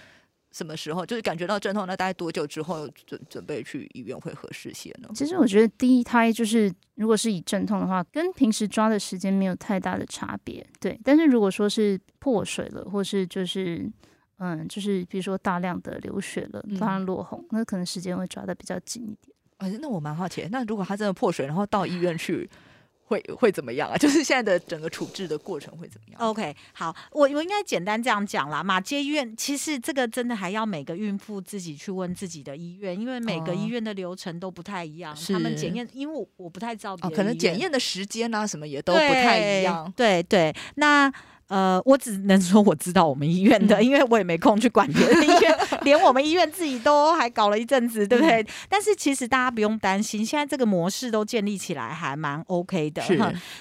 [0.50, 5.08] 什么时候，就是感觉到阵痛，那大概多久之后准准备去医院会合适些呢？
[5.14, 10.66] 其实我觉得第一胎就是如果是以阵痛的话，跟平时抓的时间没有太大的差别。
[10.80, 13.88] 对，但是如果说是破水了，或是就是
[14.38, 19.37] 嗯，就是比如说大量的流血了，嗯当然落红，那可能时间会抓的比较紧一点。
[19.58, 22.48] 哎，那我蛮好奇，那如果他真的破水，然后到医院去，
[23.08, 23.96] 会会怎么样啊？
[23.98, 28.62] 就是现在的整个处置的过程会怎么样？OK，好，我我应该简单这样讲啦。
[28.62, 35.16] 马街医院其实这个真的还要每个孕妇自己去问自己的医院，因为每个哦医院的流程都不太一样。
[35.16, 39.90] 是他们检验，因为我我不太知道哦，可能检验的时间啊，什么也都不太一样。
[39.96, 41.10] 对对，那
[41.48, 45.58] 呃，我只能说我知道我们医院的，嗯因为我也没空去管别的医院，
[45.88, 48.46] 连我们医院自己都还搞了一阵子，对不嗯对？
[48.68, 53.03] 但是其实大家不用担心，现在这个模式都建立起来，还蛮 OK 的。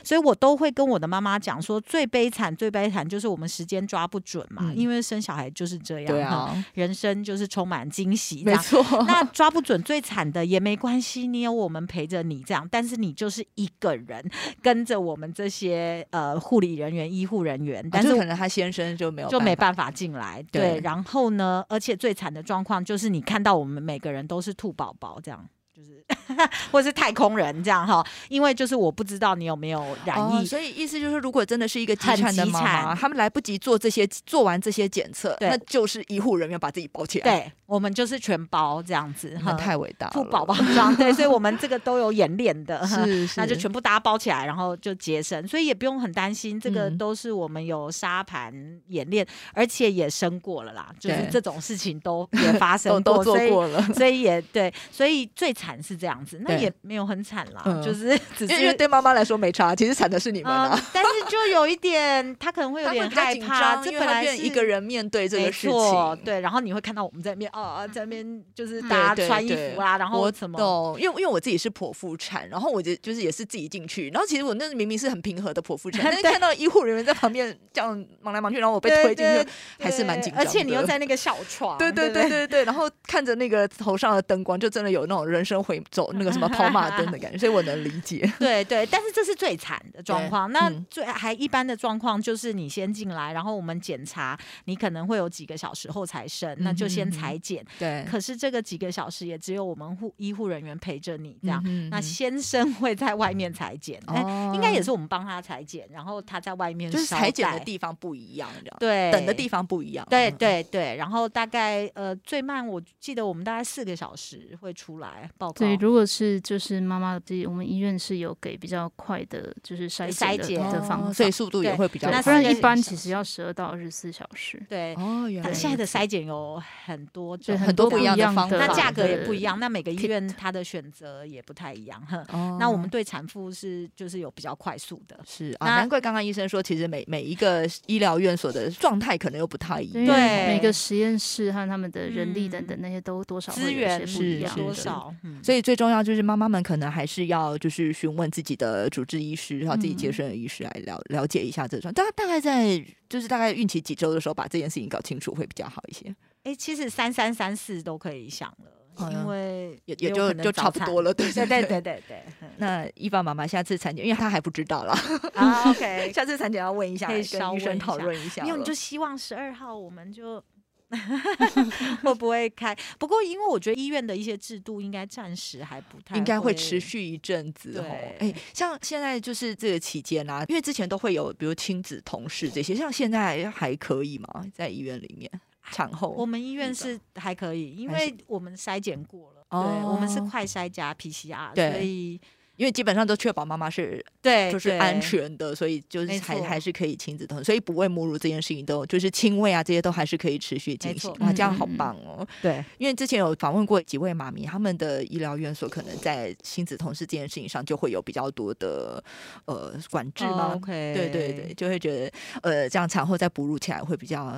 [0.03, 8.43] 所以我都会跟我的妈妈讲说，最悲惨、最悲惨就是我们时间抓不准嘛，嗯因为生小孩就是这样，对哈，啊，人生就是充满惊喜。
[8.43, 8.83] 没错。
[9.07, 14.23] 那抓不准最惨的也没关系，你有我们陪着你这样，但是你就是一个人
[14.61, 20.43] 跟着我们这些呃护理人员、医护人员，但是可能他先生就没有就没办法进来。
[20.51, 25.47] 对对，然后呢，而且最惨的状况就是你看到我们每个人都是兔宝宝这样。
[25.71, 26.03] 就是，
[26.71, 40.13] 或是太空人这样哈，因为就是我不知道你有没有染哦，疫，所以意思就是，如果真的是一个急很产的妈妈，急产他们来不及做这些，做完这些检测，那就是医护人员把自己包起来。，对我们就是全包这样子哈，太伟大了。
[40.13, 48.53] 兔宝宝装，对，所以我们这个都有演练的， 是是，那就全部大家包起来，然后就节省，所以也不用很担心，这个嗯都是我们有沙盘
[48.87, 53.81] 演练，而且也生过了啦，就是这种事情都也发都生都做所以过了。
[53.93, 58.77] 所以也对，所以最惨是这样子，那也没有很惨啦，嗯就是 只因为因为。
[58.77, 66.17] 对妈妈来说没差，其实惨的是你们嗯啊。，但是就有一点，他可能会有点害怕，张，这本来一个人面对这个事情。
[66.23, 79.47] 对，然后你会看到我们在面啊在那边就是大家穿衣服啦，然后我什么懂，因为因为我自己是剖腹产，然后我就就是也是自己进去，然后其实我那明明是很平和的剖腹产， 但是看到医护人员在旁边这样忙来忙去，然后我被推进去，
[79.79, 80.39] 还是蛮紧张。
[80.43, 88.29] 而且你又在那个小床，对对对对对，然后看着那个头上的灯光，就真的有那种人生生会走那个什么跑马灯的感觉， 所以我能理解。
[88.39, 90.51] 对对，但是这是最惨的状况。
[90.51, 97.65] 那嗯最还一般的状况就是你先进来，然后我们检查，你可能会有几个小时后才生，那就先裁剪。
[97.77, 101.63] 对，可是这个几个小时也只有我们护医护人员陪着你这样。
[101.89, 110.05] 那先生会在外面裁剪，哎、哦应该也是我们帮他裁剪，然后他在外面就是裁剪的地方不一样，这样对等的地方不一样。
[110.09, 115.53] 对嗯，对对，然后大概呃最慢我记得我们大概四个小时会出来报告。
[115.53, 122.17] 对，如果是就是妈妈的，我们医院是有给比较快的，就是筛筛检的方法，哦所以速度也会比较快。
[122.17, 124.61] 那不然一般其实要十二到二十四小时。
[124.69, 132.01] 对，哦，原来但现在的筛检有很多对种，很多不一样的的方法那价格也不一样，那每个医院它的选择也不太一样。
[132.05, 140.03] 哼哦那我们对产妇是就是有比较快速的，是啊，难怪刚刚医生说，其实每每一个医疗院所的状态可能又不太一，样。
[140.03, 144.73] 因为对每个实验室和他们的人力等嗯等那些都多少资源些不一是多样的。
[144.73, 145.13] 少？
[145.23, 151.91] 嗯所以最重要就是妈妈们可能还是要就是询问自己的主治医师，然后自己接嗯生的医师来了了解一下这种。
[151.93, 156.13] 大大概在就是大概孕期几周的时候，把这件事情搞清楚会比较好一些。
[156.43, 161.81] 哎，其实三三三四都可以想了，哦因为也也就就差不多了，对对对对。
[162.09, 162.23] 对
[162.57, 164.97] 那伊凡妈妈下次产检，因为她还不知道啦，
[165.33, 168.47] 啊，OK， 下次产检要问一下，可以跟医生讨论一下了。
[168.47, 170.43] 没有，你就希望十二号我们就
[172.01, 172.75] 会不会开？
[172.97, 176.77] 不过因为我觉得医院的一些制度应该暂时还不太应该会会持。
[176.79, 178.33] 续一阵子哦。
[178.53, 184.45] 像现在就是这个期间啊，因为之前都会有比如亲子同事这些，像现在还可以吗？
[184.53, 185.29] 在医院里面
[185.71, 192.21] 产后，我们医院是还可以，因为我们筛检过了，哦对，我们是快筛加 PCR，所以
[192.57, 202.27] 因为基本上都确保妈妈是对就是安全的，所以就是还还是可以亲子同，所以不喂母乳这件事情都就是亲喂啊这些都还是可以持续进行哇，这样好棒哦！
[202.41, 202.63] 对。
[202.77, 209.03] 因为之前有访问过几位妈咪，他们的医疗院所可能在亲子同事这件事情上就会有比较多的
[209.45, 210.59] 呃管制吗？
[210.65, 214.35] 对对对，，就会觉得呃，这样产后再哺乳起来会比较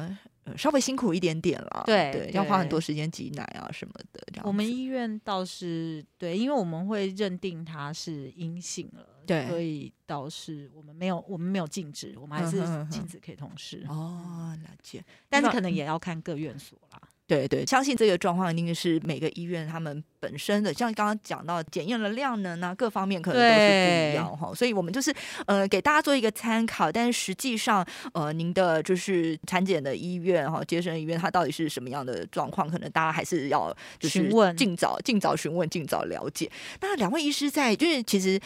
[0.50, 1.84] 呃稍微辛苦一点点啦。
[1.86, 4.22] 对对，要花很多时间挤奶啊什么的。
[4.34, 15.04] 这样我们医院倒是对，因为我们会认定他是阴性了，对所以倒是我们没有我们没有禁止，我们还是嗯哼嗯哼亲子可以同事，哦，了解。
[15.30, 17.02] 但是可能也要看各院所啦。
[17.30, 24.52] 对对，相信这个状况一定是每个医院他们本身的，像刚刚讲到检验的量能啊，各方面可能都是不一对样哈。
[24.56, 25.14] 所以我们就是
[25.46, 36.52] 呃给大家做一个参考，但是实际上呃您的就是产检的医院哈，接生医院它到底是什么样的状况，可能大家还是要就是询问尽早尽早询问，尽早了解。
[36.82, 38.40] 那两位医师在就是其实。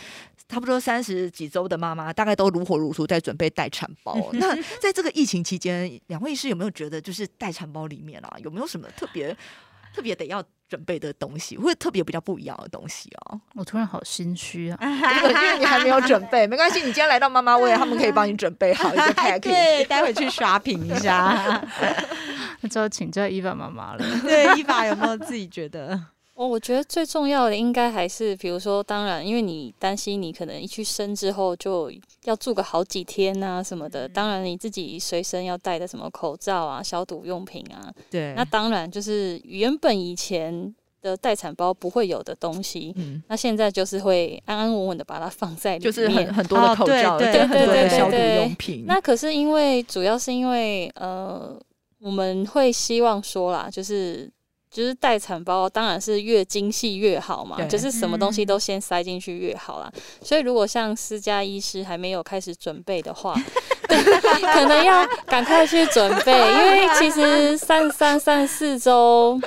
[0.50, 4.18] 差不多三十几周的妈妈，大概都如火如荼在准备待产包。
[4.34, 9.36] 那在这个疫情期间，两位医师有没有觉得，就是待产包里面啊，有没有什么特别
[9.96, 13.39] 特别得要准备的东西，或者特别比较不一样的东西啊？
[13.56, 14.78] 我突然好心虚啊！
[15.22, 19.39] 这个因为你还没有准备，没关系，你今天来到妈妈位，他们可以帮你准备好一个 package。
[19.39, 21.64] 对，待会去 shopping 一下。
[22.62, 24.06] 那就要请教伊娃妈妈了。
[24.22, 26.00] 对，伊法有没有自己觉得？
[26.36, 31.92] 哦，我觉得最重要的应该还是，比如说，当然，因为你担心你可能一去生之后就
[32.24, 38.34] 要住个好几天啊什么的，当然你自己随身要带的什么口罩啊、消毒用品啊，对。
[38.36, 40.74] 那当然就是原本以前
[41.04, 48.86] 的待产包不会有的东西，嗯，那现在就是会安安稳稳的把它放在里面，就是很很多的哦口罩，对很多对对的消毒对用品。
[48.88, 51.56] 那可是因为主要是因为呃，
[52.00, 54.32] 我们会希望说啦，就是
[54.74, 59.91] 就是待产包当然是越精细越好嘛，就是什么东西嗯都先塞进去越好啦。
[60.24, 63.36] 所以如果像私家医师还没有开始准备的话，
[63.88, 69.39] 可能要赶快去准备，因为其实三三三四周。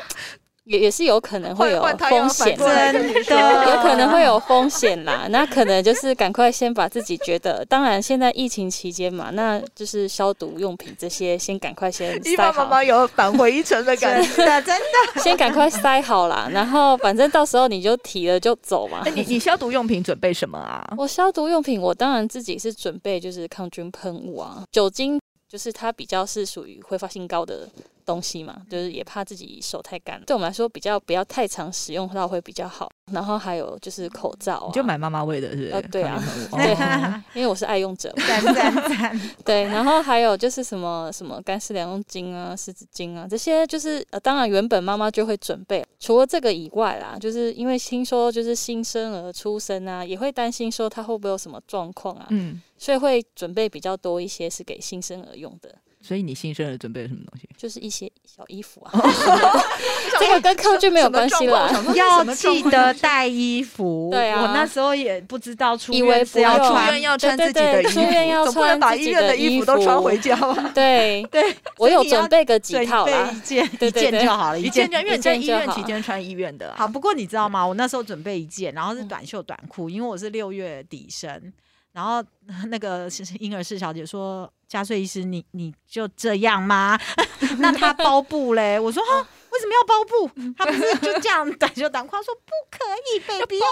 [0.67, 3.03] 也也是有可能会有风险真的，
[3.71, 14.45] 有可能会有风险啦，那可能就是赶快先把自己觉得，当然现在疫情期间嘛，那就是消毒用品这些先赶快先塞伊爸妈，妈有返回一程的感觉。
[14.45, 19.13] 的真的 先赶快塞好啦，然后反正到时候你就提了就走嘛哎。
[19.15, 20.85] 你你消毒用品准备什么啊？
[20.99, 27.69] 我消毒用品，我当然自己是准备就是抗菌喷雾啊，酒精就是它比较是属于挥发性高的
[28.07, 32.89] 东西嘛，就是也怕自己手太干，对我们来说比较不要太常使用到会比较好。
[33.13, 35.71] 然后还有就是口罩、啊，你就买妈妈味的，是不是？
[35.71, 38.23] 呃对啊 对哦因为我是爱用者嘛。
[38.27, 39.21] 赞赞赞！
[39.45, 45.85] 对，然后还有就是什么什么干湿两用巾啊、湿纸巾啊，这些就是呃，当然原本妈妈就会准备。
[46.01, 55.73] 除了这个以外啦，就是因为听说就是新生儿出生啊，也会担心说他会不会有什么状况啊，嗯，所以会准备比较多一些是给新生儿用的。
[56.07, 57.49] 所以你新生儿准备了什么东西？
[57.57, 58.93] 就是一些小衣服啊，
[60.21, 61.69] 这个跟抗拒没有关系了。
[61.97, 64.11] 要记得带衣服。
[64.13, 70.71] 对啊我那时候也不知道出院是要不用出穿院要穿对自己的衣服，对对出院要总不能把医院的衣服都穿回家吧？
[70.75, 73.41] 对， 对，我有准备个几准备套啦一。
[73.41, 77.67] 件一件就好了，一一件件就因为你在医院期间穿医院的啊，好，不过你知道吗？
[77.67, 81.53] 我那时候准备一件，然后是嗯短袖短裤，因为我是六月底生。
[81.97, 82.23] 然后
[82.69, 83.09] 那个
[83.41, 87.01] 婴儿室小姐说：“加税医师，你你就这样吗？
[87.59, 89.27] 那他包布嘞？”我说：“哈，
[89.57, 90.31] 为什么要包布？
[90.59, 92.85] 他不是就这样短袖短裤？” 他说：“不可
[93.15, 93.67] 以， baby 包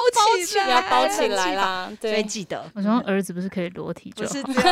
[0.44, 1.62] 起来，要包起来啦。
[1.62, 4.64] 啦，”所以对，记得我说儿子不是可以裸体就好，不是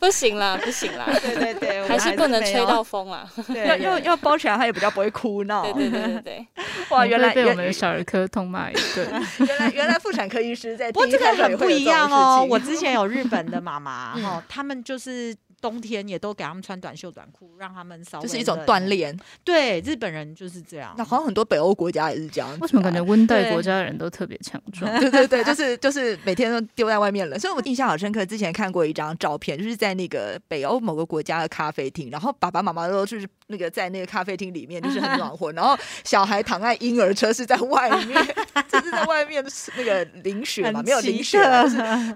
[0.00, 3.28] 不行啦，不行啦，对对对，我还是不能吹到风啦。
[3.46, 5.62] 对要要要包起来，他也比较不会哭闹。
[5.62, 6.46] 对对对对对，
[6.90, 9.24] 哇，原来被我原们的小儿科痛骂一顿。
[9.38, 12.46] 原来原来妇产科医师在不过这个很不一样哦。
[12.48, 15.34] 我之前有日本的妈妈嗯哈，他们就是
[15.64, 18.84] 冬天也都给他们穿短袖短裤，让他们稍微就是一种锻。
[18.84, 19.18] 炼。
[19.42, 21.02] 对，日本人就是这样那。
[21.02, 22.58] 好像很多北欧国家也是这样。
[22.60, 25.00] 为什么感觉温带国家的人都特别强壮？
[25.00, 27.38] 对 对对，就是就是每天都丢在外面了。
[27.38, 38.26] 所以我印象好深刻，之前看过一张照片，就是在那个北欧某个国家的咖啡厅，然后爸爸妈妈都就是那个在那个咖啡厅里面，就是很暖和，然后小孩躺在婴儿车是在外面，
[38.68, 39.44] 就是在外面
[39.76, 41.38] 那个淋雪嘛，没有淋雪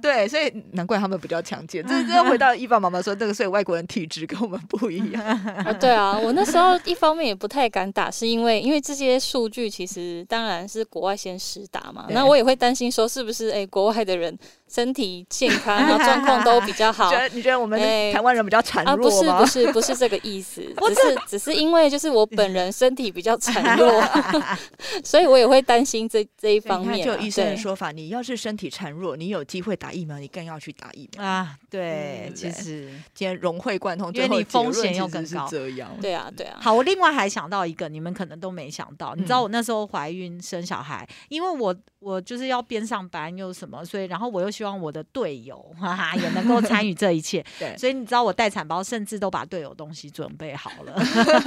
[0.01, 1.87] 对，所以难怪他们比较强健。
[1.87, 5.22] 这这回到伊爸妈妈说，这个所以外国人体质跟我们不一样。
[5.64, 14.37] 啊，对啊，我那时候一方面也不太敢打，是因为因为这些数据其实当然是国外先实打嘛，那我也会担心说是不是哎、国外的人
[14.68, 17.18] 身体健康，然后状况都比较好 觉。
[17.18, 19.45] 得你觉得我们哎台湾人比较孱啊，不弱吗？
[19.45, 24.03] 是 不是不是这个意思，只是只是因为就是我本人身体比较孱弱，
[25.05, 27.16] 所以我也会担心这这一方，面啊。
[27.16, 31.25] 就医生的说法，你要是身体孱弱，你有机会打疫苗，你更要去打疫苗。
[31.25, 35.91] 啊，对嗯，其实今天融会贯通，因为你风险论其实是又更高这样。
[36.01, 39.14] 对啊对啊，好，我另外还想到一个，你们可能都没想到。
[39.14, 47.76] 你知道嗯我那时候怀孕生小孩，因为我我就是要边上班又什么，所以然后我又希望我的队友哈哈也能够参与这一切， 对。
[47.76, 50.94] 所以你知道我待产包甚至都把队友东西准备好了，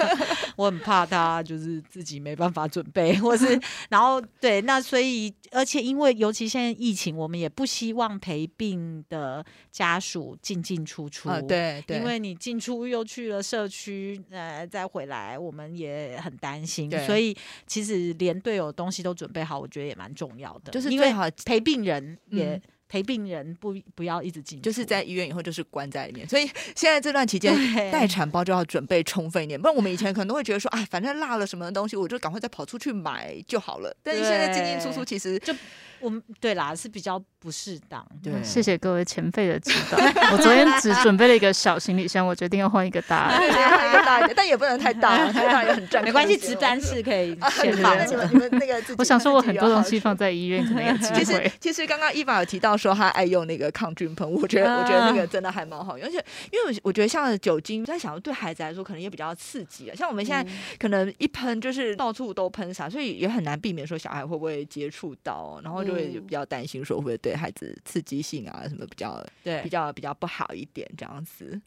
[0.58, 17.36] 我很怕他就是自己没办法准备，或是 然后对，那所以而且因为尤其现在疫情，我们也不希望陪病的家属进进出出啊，对对，因为你进出又去了社区，呃，再回来，我们也很担心对，所以
[17.66, 20.72] 其实连队友东西都准备好，我觉得也蛮重要的。
[20.72, 22.62] 就是因为最好陪病人也、嗯
[22.92, 27.56] 陪病人不不要一直进，就是在医院以后就是关在里面，所以现在这段期间
[27.90, 33.96] 待产包就要准备充分一点，不然我们以前可能都会觉得说，哎，反正落了什么东西，我就赶快再跑出去买就好了。
[34.04, 35.56] 但是现在进进出出，其实就
[36.02, 38.06] 我们对啦是比较不适当。
[38.22, 39.98] 对谢谢各位前辈的指导。
[40.32, 43.54] 我昨天只准备了一个小行李箱，我决定要换一个大对的。
[43.58, 46.06] 对换一个大一点，但也不能太大，太大也很占空间哦。
[46.06, 48.30] 没关系，值班室可以啊，先放你们。
[48.32, 51.52] 你们那个，我想说，我很多东西放在医院可能有 机其实会。
[51.60, 71.60] 其实刚刚伊娃有提到说他爱用那个抗菌喷雾，我觉得、我觉得那个真的还蛮好用，而且因为我我觉得像酒精，在想对孩子来说可能也比较刺激啊，像我们现在可能一喷就是到处都喷洒，所以也很难避免说小孩会不会接触到，然后就会嗯比较担心说会不会对孩子刺激性啊什么比较对比较比较不好一点这样子。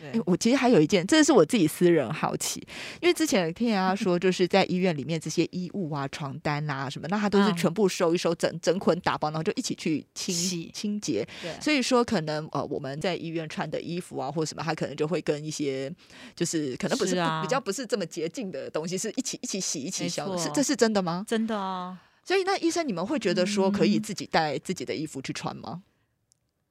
[0.00, 2.66] 对，对我其实还有一件，这是我自己私人好奇，
[2.98, 11.28] 因为之前听人家说，就是在医院里面这些衣物啊、床单啊什么，那他都是嗯全部收一收，整整捆打包，然后就一起去清洗清洁。
[11.42, 15.92] 对所以说，可能呃我们在医院穿的衣服啊，或什么，他可能就会跟一些
[16.34, 21.22] 就是可能不是是啊比较不是这么洁净的东西，是一起一起洗、一起消的，是这是真的吗？
[21.28, 25.82] 真的啊，所以那医生，你们会觉得说可以嗯自己带自己的衣服去穿吗？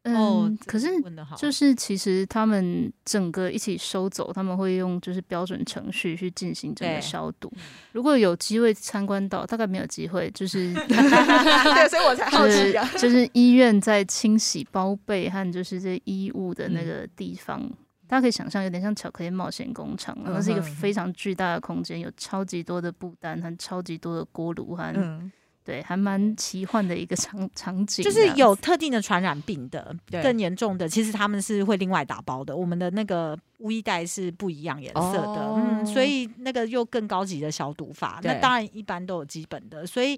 [0.03, 7.51] 哦嗯，，可是问的好，就是其实他们整个一起收走，他们会用就是标准程序去进行整个消毒。
[7.93, 12.88] 如果有机会参观到，大概没有机会，就是 对，所以我才好奇啊。
[12.99, 17.68] 就是医院在清洗包被和就是这衣物的那嗯个地方。
[18.08, 25.32] 大家可以想象，有点像巧克力冒险工厂，那是一个非常巨大的空间，有超级多的布单和超级多的锅炉和、嗯，
[25.66, 28.11] 对，还蛮奇幻的一个场场景就。
[28.11, 32.55] 是有特定的传染病的，对更严重的，其实他们是会另外打包的。
[32.55, 38.20] 我们的那个污衣袋是不一样颜色的，哦嗯，所以那个又更高级的消毒法。
[38.24, 40.18] 那当然一般都有基本的，所以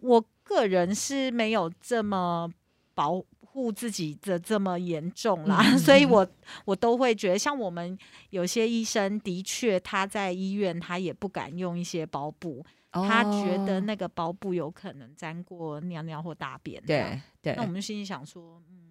[0.00, 2.48] 我个人是没有这么
[2.94, 6.26] 保护自己的这么严重啦， 嗯所以我
[6.66, 7.96] 我都会觉得，像我们
[8.30, 12.64] 有些医生的确他在医院他也不敢用一些包布，
[12.94, 16.82] 他觉得哦那个包布有可能沾过尿尿或大便。
[16.84, 18.83] 对对那我们就心里想说，嗯，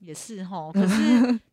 [0.00, 0.94] 也是哈， 可是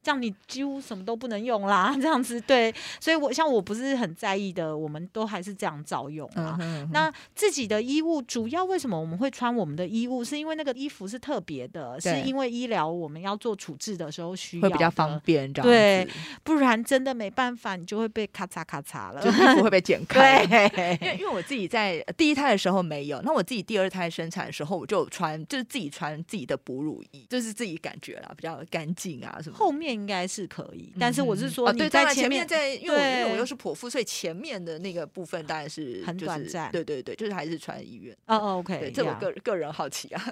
[0.02, 6.58] 这样你几乎什么都不能用啦， 这样子对，所以我像我不是很在意的，我们都还是这样照用啊。
[6.92, 10.24] 那自己的衣物主要为什么我们会穿我们的衣物？
[10.24, 16.08] 是因为那个衣服是特别的，是因为医疗我们要做处置的时候需要，会比较方便，这样对，
[16.44, 20.46] 不然真的没办法，你就会被咔嚓咔嚓了，就衣服会被剪开。
[20.48, 28.34] 对，因为因为我自己在第一胎的时候没有，那我自己第二胎生产的时候我就穿，就是自己穿自己的哺乳衣，就是自己感觉啦。
[28.38, 36.72] 比较干净啊，什么后面应该是可以，但是我是说你在前面在，因为我因为我又是剖腹，所以前面的那个部分当然是很短暂。
[36.72, 38.16] 对对对，就是还是穿医院。
[38.28, 40.24] 哦，OK，这我个个人好奇啊。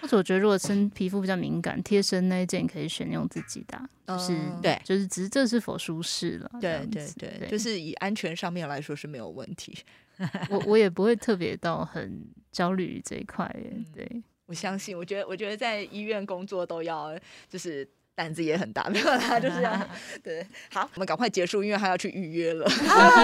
[0.00, 6.50] 但是 我觉得如果身皮肤比较敏感，贴身那一件可以选用自己的，就是对，就是只是这是否舒适了。
[6.60, 9.76] 对对对，就是以安全上面来说是没有问题。
[10.48, 13.54] 我我也不会特别到很焦虑这一块，
[13.94, 14.22] 对。
[14.52, 17.10] 我相信，我觉得，我觉得在医院工作都要，
[17.48, 19.88] 就是胆子也很大，没有啦，就是这样。
[20.22, 22.68] 对，好，我们赶快结束，因为他要去预约了。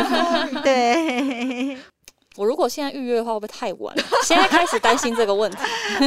[0.65, 1.77] 对，
[2.37, 3.95] 我如果现在预约的话，会不会太晚？
[4.25, 5.59] 现在开始担心这个问题。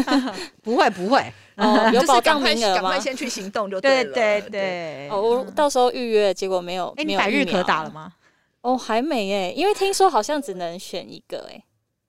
[0.64, 2.82] 不会，不会，哦，有保障名额吗？
[2.82, 4.12] 赶快先去行动就对了。
[4.12, 8.12] 对对哦，我到时候预约，结果没有，哎，你百日可打了吗？
[8.62, 11.64] 哦，还没哎，因为听说好像只能选一个哎。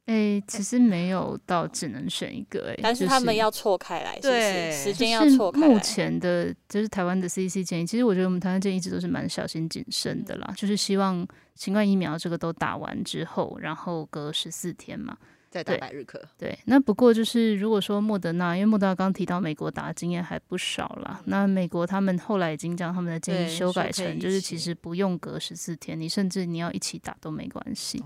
[0.06, 5.60] 哎，其实没有到只能选一个哎，但是他们要错开来，对，时间要错开。
[5.60, 15.16] 目前的，就是台湾的 CC 建议，其实我觉得我们台湾建议一直都是蛮小心谨慎的啦，就是希望新冠疫苗这个都打完之后，然后隔十四天嘛，
[15.48, 16.20] 再打百日咳。
[16.36, 28.02] 对，那不过就是如果说莫德纳，因为莫德纳刚提到美国打的经验还不少啦，那美国他们后来已经将他们的建议修改成，就是其实不用隔十四天，你甚至你要一起打都没关系。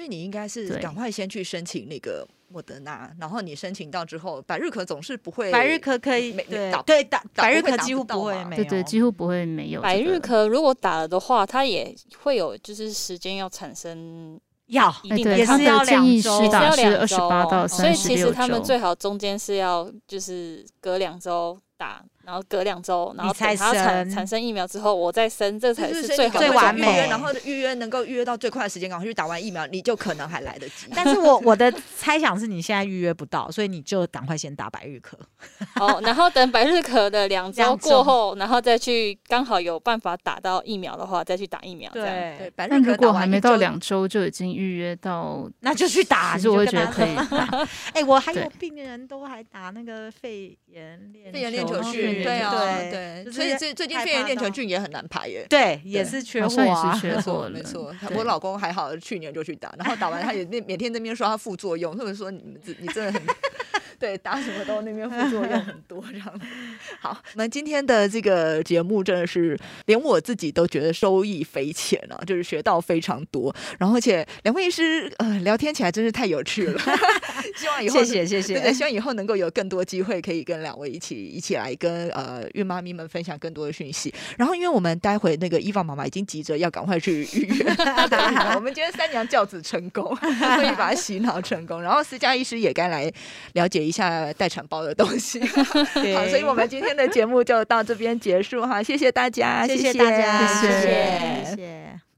[0.00, 9.82] 所以你应该是赶快先去申请那个莫德纳，然后你申请到之后，百日咳总是不会，百日咳可以对对打百日咳几乎不会没有，对对几乎不会没有。
[9.82, 22.02] 百日咳如果打了的话，它也会有就是时间要产生要，一定也是要两周，打是二十八到所以其实他们最好中间是要就是隔两周打。
[22.24, 27.08] 然后隔两周，然后等它产产生疫苗之后，我再生，这才是最最完美。
[27.08, 30.86] 然后预约能够预约到最快的时间，赶快去打完疫苗，你就可能还来得及。
[30.94, 35.14] 但是我我的猜想是你现在预约不到，所以你就赶快先打百日咳。
[35.80, 41.90] 哦，然后等百日咳的两周过后，然后再去刚好有办法打到疫苗的话，再去打疫苗。
[41.92, 42.02] 对
[42.38, 46.36] 对，百日咳如果还没到两周就已经预约到，那就去打。
[46.36, 47.66] 其实我会觉得可以打。
[47.94, 53.24] 哎，我还有病人都还打那个肺炎链肺炎链球菌，对啊对。
[53.24, 55.46] 对，所以最最近肺炎链球菌也很难排耶。
[55.48, 57.94] 对，也是缺货啊，缺 货没错。
[58.14, 63.22] 我老公还好，去年就去打，然后打完他也 那每天那边说他副作用，或者说你们你真的很。
[64.00, 66.40] 对，打什么都那边副作用很多，这样。
[67.00, 73.54] 好，我们今天的这个节目真的是连我自己都觉得收益匪浅啊，就是学到非常多。
[73.78, 76.80] 然后，而且两位医师呃聊天起来真是太有趣了。
[77.54, 84.14] 希望以后谢谢谢谢，对，希望以后能够有更多机会可以跟两位一起一起来跟呃孕妈咪们分享更多的讯息。
[84.38, 87.74] 然后，因为我们待会那个伊凡妈妈已经急着要赶快去预约，
[88.56, 91.82] 我们今天三娘教子成功， 所以把她洗脑成功。
[91.82, 93.12] 然后私家医师也该来
[93.52, 93.89] 了解。
[93.90, 95.40] 一下待产包的东西，
[96.14, 100.70] 好，所以我们今天的节目就到这边结束哈，谢谢大家，谢谢大家，谢。
[101.44, 102.09] 谢谢。